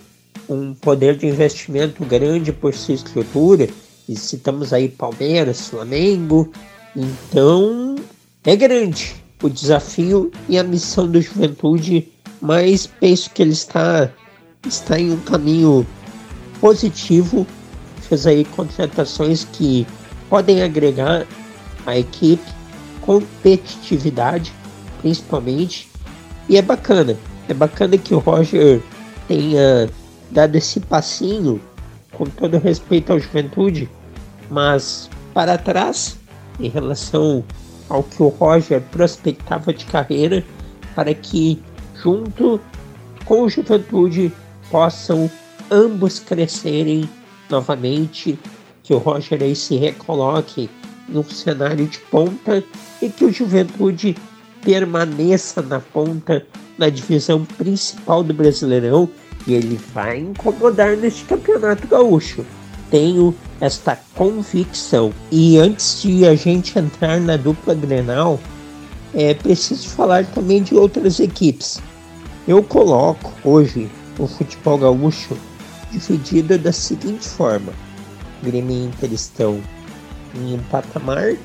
[0.50, 3.68] um poder de investimento grande por sua estrutura,
[4.08, 6.52] e citamos aí Palmeiras, Flamengo,
[6.96, 7.96] então
[8.44, 12.08] é grande o desafio e a missão do Juventude,
[12.42, 14.10] mas penso que ele está,
[14.66, 15.86] está em um caminho
[16.60, 17.46] positivo,
[18.08, 19.86] fez aí contratações que
[20.30, 21.26] podem agregar
[21.86, 22.56] a equipe
[23.02, 24.52] competitividade,
[25.02, 25.90] principalmente,
[26.50, 27.16] e é bacana,
[27.48, 28.82] é bacana que o Roger
[29.28, 29.90] tenha
[30.32, 31.62] dado esse passinho,
[32.12, 33.90] com todo respeito à juventude,
[34.50, 36.18] mas para trás,
[36.60, 37.44] em relação
[37.90, 40.44] ao que o Roger prospectava de carreira
[40.96, 41.62] para que,
[42.02, 42.60] junto
[43.26, 44.32] com o Juventude,
[44.72, 45.30] possam
[45.70, 47.10] ambos crescerem
[47.50, 48.40] novamente,
[48.84, 50.70] que o Roger aí se recoloque
[51.08, 52.64] num cenário de ponta
[53.02, 54.16] e que o Juventude
[54.64, 56.46] permaneça na ponta
[56.78, 59.10] na divisão principal do Brasileirão
[59.48, 62.46] e ele vai incomodar neste campeonato gaúcho.
[62.90, 65.14] Tenho esta convicção.
[65.32, 68.40] E antes de a gente entrar na dupla Grenal,
[69.14, 71.82] é preciso falar também de outras equipes.
[72.48, 73.90] Eu coloco hoje
[74.20, 75.38] o futebol gaúcho
[75.92, 77.74] dividido da seguinte forma:
[78.44, 79.60] Grêmio e Inter estão
[80.36, 81.36] em um patamar,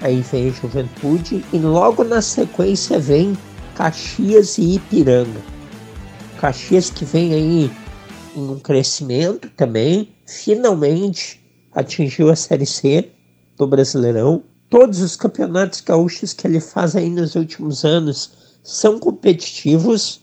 [0.00, 3.36] aí vem Juventude e logo na sequência vem
[3.74, 5.59] Caxias e Ipiranga.
[6.40, 7.70] Caxias que vem aí
[8.34, 11.38] em um crescimento também, finalmente
[11.72, 13.10] atingiu a Série C
[13.58, 14.42] do Brasileirão.
[14.70, 20.22] Todos os campeonatos gaúchos que ele faz aí nos últimos anos são competitivos.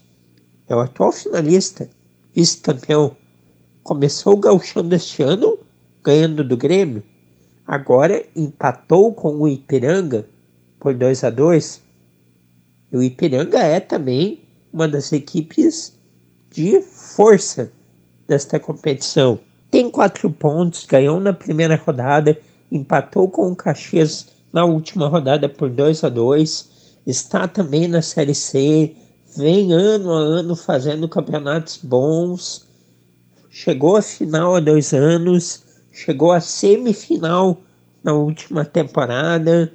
[0.68, 1.88] É o atual finalista,
[2.34, 3.15] vice-campeão.
[3.84, 5.59] Começou o gauchão deste ano
[6.03, 7.03] ganhando do Grêmio.
[7.68, 10.28] Agora empatou com o Ipiranga
[10.80, 11.82] por 2 a 2
[12.93, 14.41] o Ipiranga é também
[14.72, 15.97] uma das equipes
[16.58, 17.72] de força
[18.28, 19.39] desta competição.
[19.70, 22.36] Tem quatro pontos, ganhou na primeira rodada,
[22.72, 28.34] empatou com o Caxias na última rodada por 2 a 2 está também na Série
[28.34, 28.95] C,
[29.38, 32.66] vem ano a ano fazendo campeonatos bons,
[33.51, 37.62] chegou à final há dois anos, chegou à semifinal
[38.03, 39.72] na última temporada.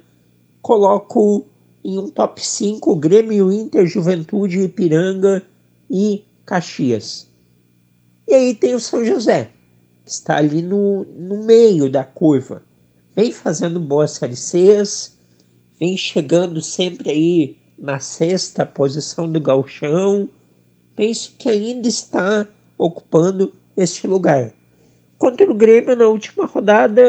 [0.61, 1.47] Coloco
[1.83, 5.41] em um top 5 Grêmio, Inter, Juventude, Ipiranga
[5.89, 7.27] e Caxias.
[8.27, 9.51] E aí tem o São José,
[10.05, 12.63] que está ali no, no meio da curva.
[13.15, 15.17] Vem fazendo boas série Cs,
[15.79, 20.29] vem chegando sempre aí na sexta posição do galchão.
[20.95, 24.53] Penso que ainda está ocupando este lugar.
[25.17, 27.03] Contra o Grêmio na última rodada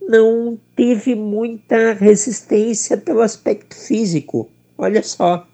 [0.00, 4.48] não teve muita resistência pelo aspecto físico.
[4.76, 5.46] Olha só,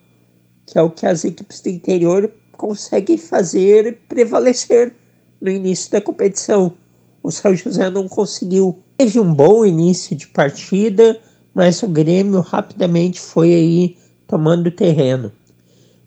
[0.67, 4.95] que é o que as equipes do interior conseguem fazer prevalecer
[5.41, 6.73] no início da competição.
[7.23, 8.79] O São José não conseguiu.
[8.97, 11.21] Teve um bom início de partida,
[11.55, 13.97] mas o Grêmio rapidamente foi aí
[14.27, 15.33] tomando terreno.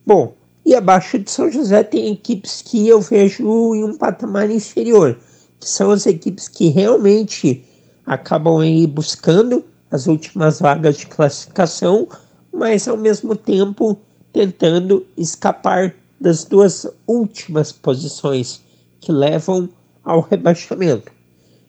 [0.06, 0.34] Bom,
[0.66, 5.18] e abaixo de São José tem equipes que eu vejo em um patamar inferior,
[5.60, 7.64] que são as equipes que realmente
[8.06, 12.08] acabam aí buscando as últimas vagas de classificação,
[12.52, 13.98] mas ao mesmo tempo
[14.34, 18.62] tentando escapar das duas últimas posições
[19.00, 19.70] que levam
[20.04, 21.12] ao rebaixamento.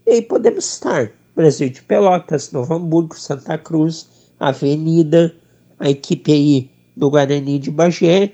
[0.07, 4.09] E aí podemos estar Brasil de Pelotas, Novo Hamburgo, Santa Cruz,
[4.40, 5.34] Avenida,
[5.78, 8.32] a equipe aí do Guarani de Bagé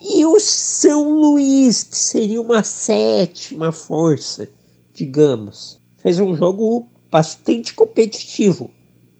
[0.00, 4.48] e o São Luís, que seria uma sétima força,
[4.92, 5.80] digamos.
[5.98, 8.70] Fez um jogo bastante competitivo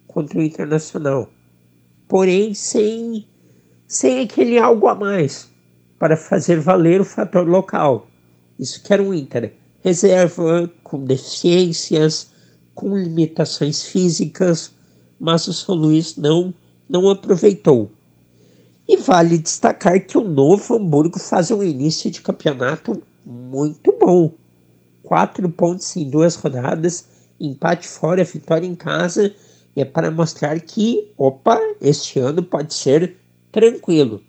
[0.07, 1.29] contra o Internacional,
[2.07, 3.27] porém sem,
[3.87, 5.49] sem aquele algo a mais
[5.99, 8.07] para fazer valer o fator local.
[8.59, 12.31] Isso que era um Inter reserva, com deficiências,
[12.75, 14.71] com limitações físicas,
[15.19, 16.53] mas o São Luís não,
[16.89, 17.89] não aproveitou.
[18.87, 24.33] E vale destacar que o Novo Hamburgo faz um início de campeonato muito bom.
[25.03, 27.05] Quatro pontos em duas rodadas
[27.39, 29.33] empate fora, vitória em casa,
[29.75, 33.15] é para mostrar que, opa, este ano pode ser
[33.51, 34.21] tranquilo.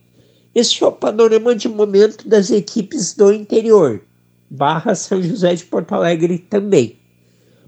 [0.54, 4.02] Este é o panorama de momento das equipes do interior,
[4.50, 6.96] barra São José de Porto Alegre também.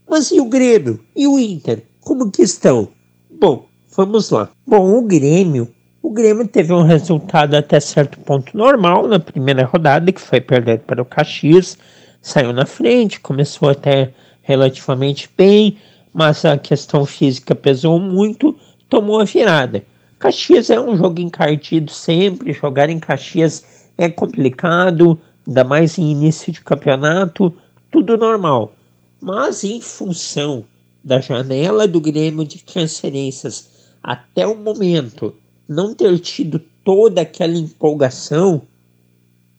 [0.08, 0.98] Mas e o Grêmio?
[1.14, 1.84] E o Inter?
[2.00, 2.88] Como que estão?
[3.30, 4.50] Bom, vamos lá.
[4.66, 5.72] Bom, o Grêmio,
[6.02, 10.80] o Grêmio teve um resultado até certo ponto normal na primeira rodada, que foi perder
[10.80, 11.76] para o Caxias,
[12.22, 14.12] saiu na frente, começou até
[14.42, 15.76] relativamente bem,
[16.12, 18.56] mas a questão física pesou muito,
[18.88, 19.84] tomou a virada.
[20.20, 25.18] Caxias é um jogo encardido sempre, jogar em Caxias é complicado,
[25.48, 27.56] ainda mais em início de campeonato,
[27.90, 28.74] tudo normal.
[29.18, 30.62] Mas em função
[31.02, 33.70] da janela do Grêmio de transferências
[34.02, 35.34] até o momento
[35.66, 38.60] não ter tido toda aquela empolgação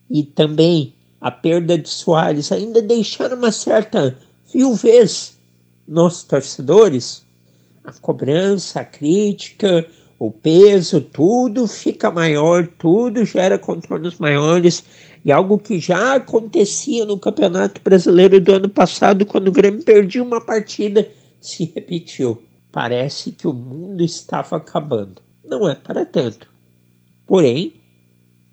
[0.08, 4.16] e também a perda de Soares ainda deixar uma certa
[4.52, 5.36] viuvez
[5.88, 7.24] nos torcedores,
[7.82, 9.84] a cobrança, a crítica,
[10.24, 14.84] o peso, tudo fica maior, tudo gera contornos maiores
[15.24, 20.22] e algo que já acontecia no Campeonato Brasileiro do ano passado, quando o Grêmio perdia
[20.22, 21.10] uma partida,
[21.40, 22.40] se repetiu.
[22.70, 25.20] parece que o mundo estava acabando.
[25.44, 26.46] Não é para tanto.
[27.26, 27.74] Porém,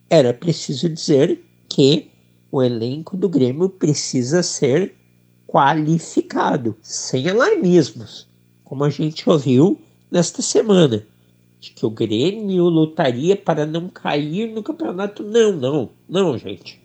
[0.10, 1.40] era preciso dizer
[1.70, 2.10] que
[2.52, 4.96] o elenco do Grêmio precisa ser
[5.46, 8.28] qualificado, sem alarmismos,
[8.64, 11.06] como a gente ouviu nesta semana,
[11.60, 15.24] de que o Grêmio lutaria para não cair no campeonato.
[15.24, 16.82] Não, não, não, gente.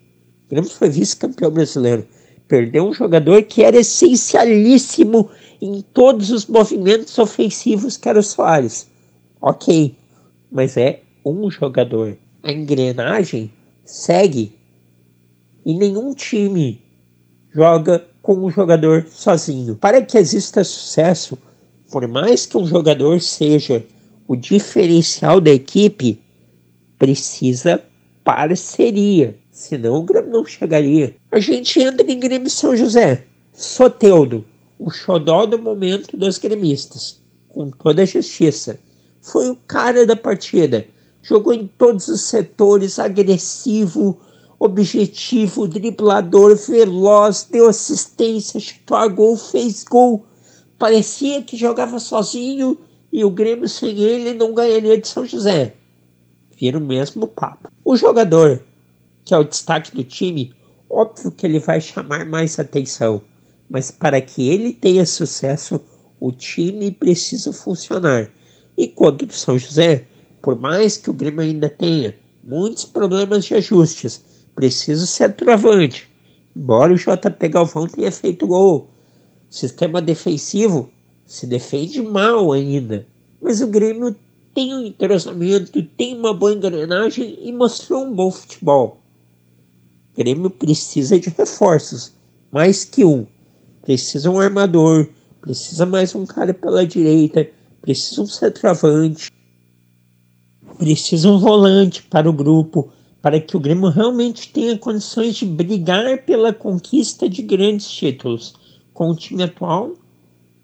[0.46, 2.06] O Grêmio foi vice-campeão brasileiro.
[2.48, 5.30] Perdeu um jogador que era essencialíssimo
[5.62, 8.90] em todos os movimentos ofensivos, que era o Soares.
[9.40, 9.96] Ok,
[10.50, 12.18] mas é um jogador.
[12.42, 13.50] A engrenagem
[13.84, 14.58] segue
[15.64, 16.82] e nenhum time
[17.54, 19.76] joga com um jogador sozinho.
[19.76, 21.38] Para que exista sucesso,
[21.90, 23.84] por mais que um jogador seja
[24.26, 26.20] o diferencial da equipe,
[26.98, 27.82] precisa
[28.22, 29.38] parceria.
[29.50, 31.14] Senão o Grêmio não chegaria.
[31.30, 33.24] A gente entra em Grêmio São José.
[33.52, 34.44] Soteudo,
[34.78, 38.80] o xodó do momento dos gremistas, com toda a justiça.
[39.20, 40.86] Foi o cara da partida.
[41.22, 44.20] Jogou em todos os setores, agressivo,
[44.58, 50.26] objetivo, driblador, veloz, deu assistência, chutou a gol, fez gol.
[50.78, 52.76] Parecia que jogava sozinho
[53.14, 55.72] e o Grêmio sem ele não ganharia de São José.
[56.58, 57.70] Vira o mesmo papo.
[57.84, 58.60] O jogador,
[59.24, 60.52] que é o destaque do time,
[60.90, 63.22] óbvio que ele vai chamar mais atenção,
[63.70, 65.80] mas para que ele tenha sucesso,
[66.18, 68.32] o time precisa funcionar.
[68.76, 70.08] E quanto do São José,
[70.42, 74.24] por mais que o Grêmio ainda tenha muitos problemas de ajustes,
[74.56, 76.10] precisa ser trovante.
[76.56, 78.90] Embora o JP Galvão tenha feito gol,
[79.48, 80.90] sistema defensivo
[81.34, 83.06] se defende mal ainda.
[83.42, 84.14] Mas o Grêmio
[84.54, 89.00] tem um entrosamento, tem uma boa engrenagem e mostrou um bom futebol.
[90.12, 92.12] O Grêmio precisa de reforços,
[92.52, 93.26] mais que um.
[93.82, 95.08] Precisa um armador,
[95.40, 97.48] precisa mais um cara pela direita,
[97.82, 99.28] precisa um centroavante,
[100.78, 106.18] precisa um volante para o grupo, para que o Grêmio realmente tenha condições de brigar
[106.24, 108.54] pela conquista de grandes títulos.
[108.92, 109.96] Com o time atual,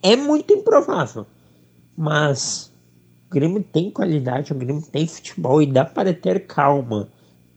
[0.02, 1.26] é muito improvável.
[1.96, 2.72] Mas
[3.28, 7.08] o Grêmio tem qualidade, o Grêmio tem futebol e dá para ter calma.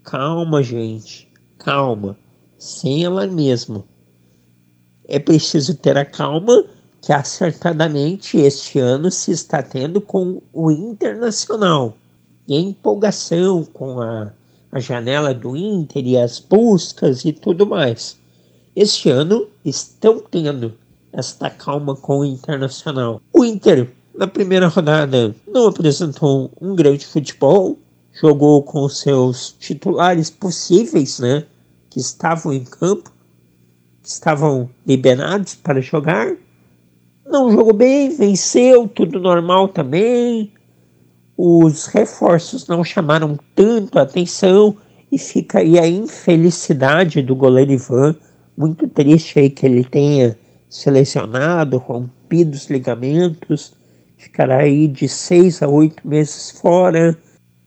[0.03, 1.31] Calma, gente.
[1.57, 2.17] Calma.
[2.57, 3.85] Sem ela mesmo.
[5.05, 6.65] É preciso ter a calma
[7.01, 11.97] que acertadamente este ano se está tendo com o Internacional.
[12.47, 14.31] E a empolgação com a,
[14.71, 18.17] a janela do Inter e as buscas e tudo mais.
[18.75, 20.73] Este ano estão tendo
[21.14, 23.22] esta calma com o Internacional.
[23.32, 27.78] O Inter, na primeira rodada, não apresentou um grande futebol,
[28.20, 31.45] jogou com seus titulares possíveis, né?
[31.89, 33.11] Que estavam em campo,
[34.01, 36.36] que estavam liberados para jogar,
[37.26, 40.51] não jogou bem, venceu, tudo normal também.
[41.38, 44.76] Os reforços não chamaram tanto atenção
[45.11, 48.16] e fica aí a infelicidade do goleiro Ivan.
[48.55, 50.38] Muito triste aí que ele tenha
[50.74, 53.74] selecionado, rompido os ligamentos,
[54.17, 57.15] ficará aí de seis a oito meses fora.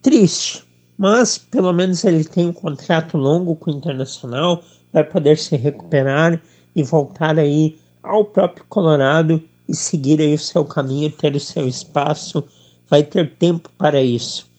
[0.03, 0.65] Triste,
[0.99, 4.61] mas pelo menos ele tem um contrato longo com o Internacional,
[4.93, 6.43] vai poder se recuperar
[6.75, 11.69] e voltar aí ao próprio Colorado e seguir aí o seu caminho, ter o seu
[11.69, 12.43] espaço,
[12.91, 14.51] vai ter tempo para isso.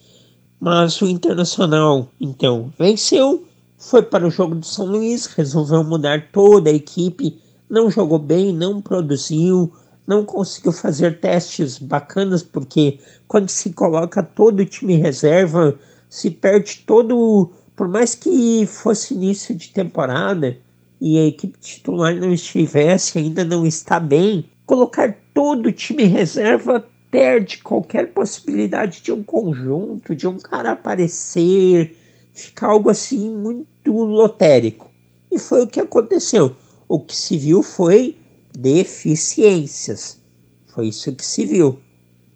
[0.58, 3.46] Mas o Internacional, então, venceu,
[3.78, 7.38] foi para o jogo do São Luís, resolveu mudar toda a equipe,
[7.70, 9.72] não jogou bem, não produziu,
[10.06, 15.78] não conseguiu fazer testes bacanas, porque quando se coloca todo o time reserva,
[16.10, 17.52] se perde todo.
[17.76, 20.58] Por mais que fosse início de temporada
[21.00, 26.84] e a equipe titular não estivesse, ainda não está bem, colocar todo o time reserva
[27.12, 31.96] perde qualquer possibilidade de um conjunto, de um cara aparecer,
[32.34, 34.90] ficar algo assim muito lotérico.
[35.32, 36.56] E foi o que aconteceu.
[36.88, 38.18] O que se viu foi
[38.58, 40.20] deficiências.
[40.68, 41.80] Foi isso que se viu.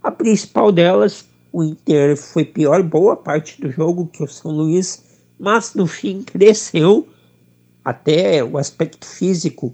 [0.03, 5.03] A principal delas, o Inter foi pior boa parte do jogo que o São Luís,
[5.39, 7.07] mas no fim cresceu
[7.83, 9.73] até o aspecto físico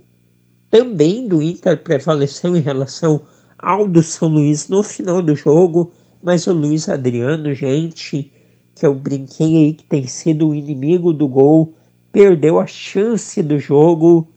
[0.70, 3.22] também do Inter prevaleceu em relação
[3.58, 8.32] ao do São Luís no final do jogo, mas o Luiz Adriano, gente,
[8.76, 11.74] que eu brinquei aí que tem sido o inimigo do gol,
[12.12, 14.28] perdeu a chance do jogo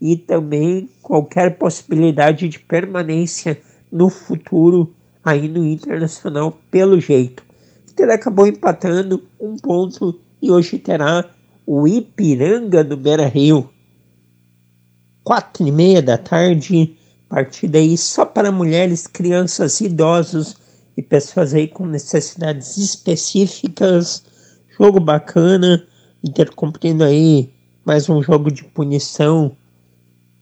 [0.00, 3.58] e também qualquer possibilidade de permanência
[3.90, 4.94] no futuro
[5.24, 7.44] aí no Internacional pelo jeito.
[7.86, 11.28] O Inter acabou empatando um ponto e hoje terá
[11.66, 13.70] o Ipiranga do Beira Rio
[15.24, 16.96] quatro e meia da tarde,
[17.28, 20.56] Partida aí só para mulheres, crianças, idosos
[20.96, 24.22] e pessoas aí com necessidades específicas.
[24.78, 25.84] Jogo bacana,
[26.22, 27.52] Inter cumprindo aí
[27.84, 29.56] mais um jogo de punição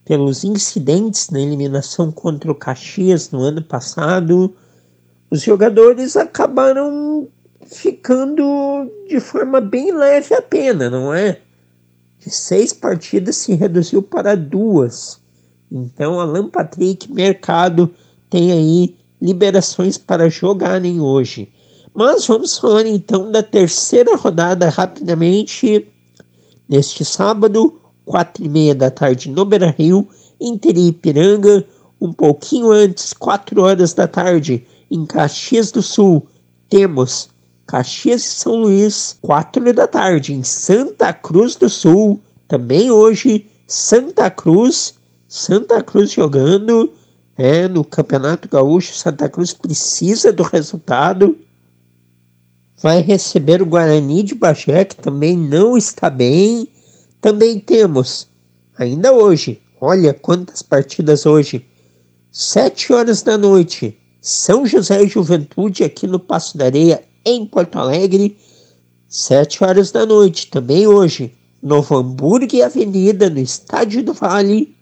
[0.05, 4.55] pelos incidentes na eliminação contra o Caxias no ano passado.
[5.31, 7.27] Os jogadores acabaram
[7.65, 8.43] ficando
[9.09, 11.39] de forma bem leve a pena, não é?
[12.19, 15.19] De seis partidas se reduziu para duas.
[15.71, 17.91] Então, Alan Patrick, Mercado,
[18.29, 21.51] tem aí liberações para jogarem hoje.
[21.93, 25.87] Mas vamos falar então da terceira rodada rapidamente.
[26.67, 30.07] Neste sábado, quatro e meia da tarde no Beira Rio,
[30.39, 31.65] Inter e Ipiranga.
[31.99, 36.27] Um pouquinho antes, quatro horas da tarde, em Caxias do Sul,
[36.69, 37.29] temos
[37.65, 42.19] Caxias e São Luís, quatro da tarde, em Santa Cruz do Sul.
[42.47, 44.93] Também hoje, Santa Cruz,
[45.27, 46.93] Santa Cruz jogando
[47.35, 48.93] é, no Campeonato Gaúcho.
[48.93, 51.35] Santa Cruz precisa do resultado
[52.81, 56.67] vai receber o Guarani de Bagé, que também não está bem.
[57.25, 58.27] Também temos,
[58.77, 61.65] ainda hoje, olha quantas partidas hoje,
[62.31, 67.79] sete horas da noite, São José e Juventude aqui no Passo da Areia, em Porto
[67.79, 68.37] Alegre,
[69.07, 74.75] sete horas da noite, também hoje, Novo Hamburgo e Avenida, no Estádio do Vale.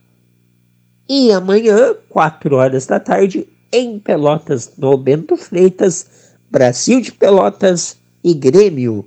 [1.07, 6.07] E amanhã, quatro horas da tarde, em Pelotas, no Bento Freitas,
[6.51, 9.05] Brasil de Pelotas e Grêmio.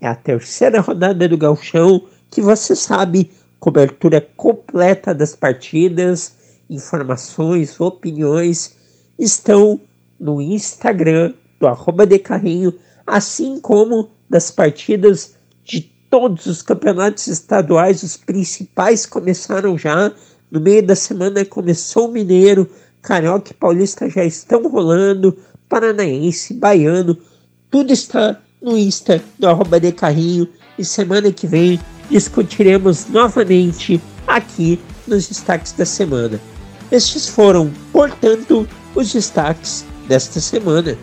[0.00, 3.30] É a terceira rodada do Galchão que você sabe,
[3.60, 6.32] cobertura completa das partidas,
[6.68, 8.74] informações, opiniões
[9.18, 9.78] estão
[10.18, 12.72] no Instagram do arroba de carrinho,
[13.06, 20.10] assim como das partidas de todos os campeonatos estaduais, os principais começaram já.
[20.50, 22.68] No meio da semana começou o Mineiro,
[23.02, 25.36] Carioca e Paulista já estão rolando
[25.68, 27.18] paranaense, baiano,
[27.70, 31.78] tudo está no Insta do arroba de carrinho e semana que vem
[32.12, 36.38] discutiremos novamente aqui nos destaques da semana.
[36.90, 40.94] Estes foram, portanto, os destaques desta semana.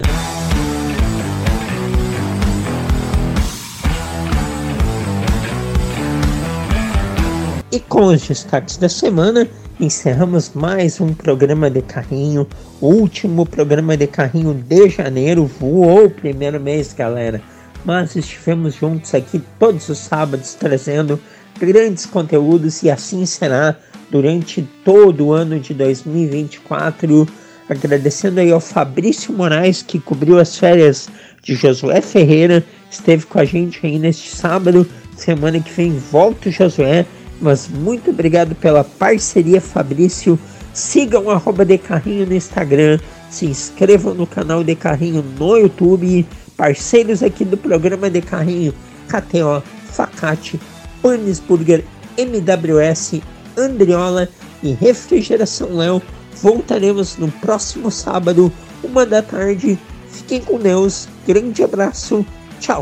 [7.72, 9.47] E com os destaques da semana,
[9.80, 12.47] encerramos mais um programa de carrinho,
[12.80, 17.41] último programa de carrinho de janeiro, voou o primeiro mês, galera.
[17.86, 21.19] Mas estivemos juntos aqui todos os sábados trazendo
[21.59, 23.75] grandes conteúdos e assim será
[24.11, 27.27] durante todo o ano de 2024.
[27.69, 31.07] Agradecendo aí ao Fabrício Moraes que cobriu as férias
[31.43, 34.88] de Josué Ferreira, esteve com a gente aí neste sábado.
[35.15, 37.05] Semana que vem volta o Josué
[37.41, 40.38] mas muito obrigado pela parceria, Fabrício.
[40.73, 42.99] Sigam o arroba no Instagram,
[43.30, 46.25] se inscrevam no canal de carrinho no YouTube,
[46.60, 48.74] parceiros aqui do programa de carrinho,
[49.07, 50.60] KTO, Facate,
[51.47, 51.86] Burger,
[52.18, 53.22] MWS,
[53.57, 54.28] Andriola
[54.62, 56.01] e Refrigeração Léo.
[56.41, 58.51] Voltaremos no próximo sábado,
[58.84, 59.80] uma da tarde.
[60.12, 62.26] Fiquem com Deus, grande abraço,
[62.60, 62.82] tchau!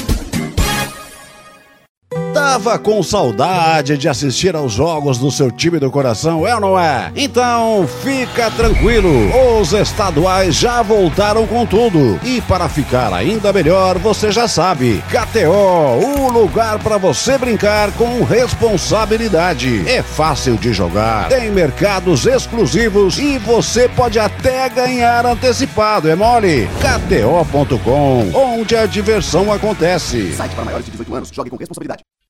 [2.41, 6.77] Tava com saudade de assistir aos jogos do seu time do coração, é ou não
[6.77, 7.11] é?
[7.15, 9.09] Então fica tranquilo,
[9.59, 12.19] os estaduais já voltaram com tudo.
[12.23, 18.23] E para ficar ainda melhor, você já sabe, KTO, o lugar para você brincar com
[18.23, 19.87] responsabilidade.
[19.87, 26.67] É fácil de jogar, tem mercados exclusivos e você pode até ganhar antecipado, é mole?
[26.81, 30.33] KTO.com, onde a diversão acontece.
[30.33, 31.29] Site para maiores de 18 anos.
[31.31, 32.01] Jogue com responsabilidade.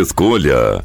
[0.00, 0.84] escolha.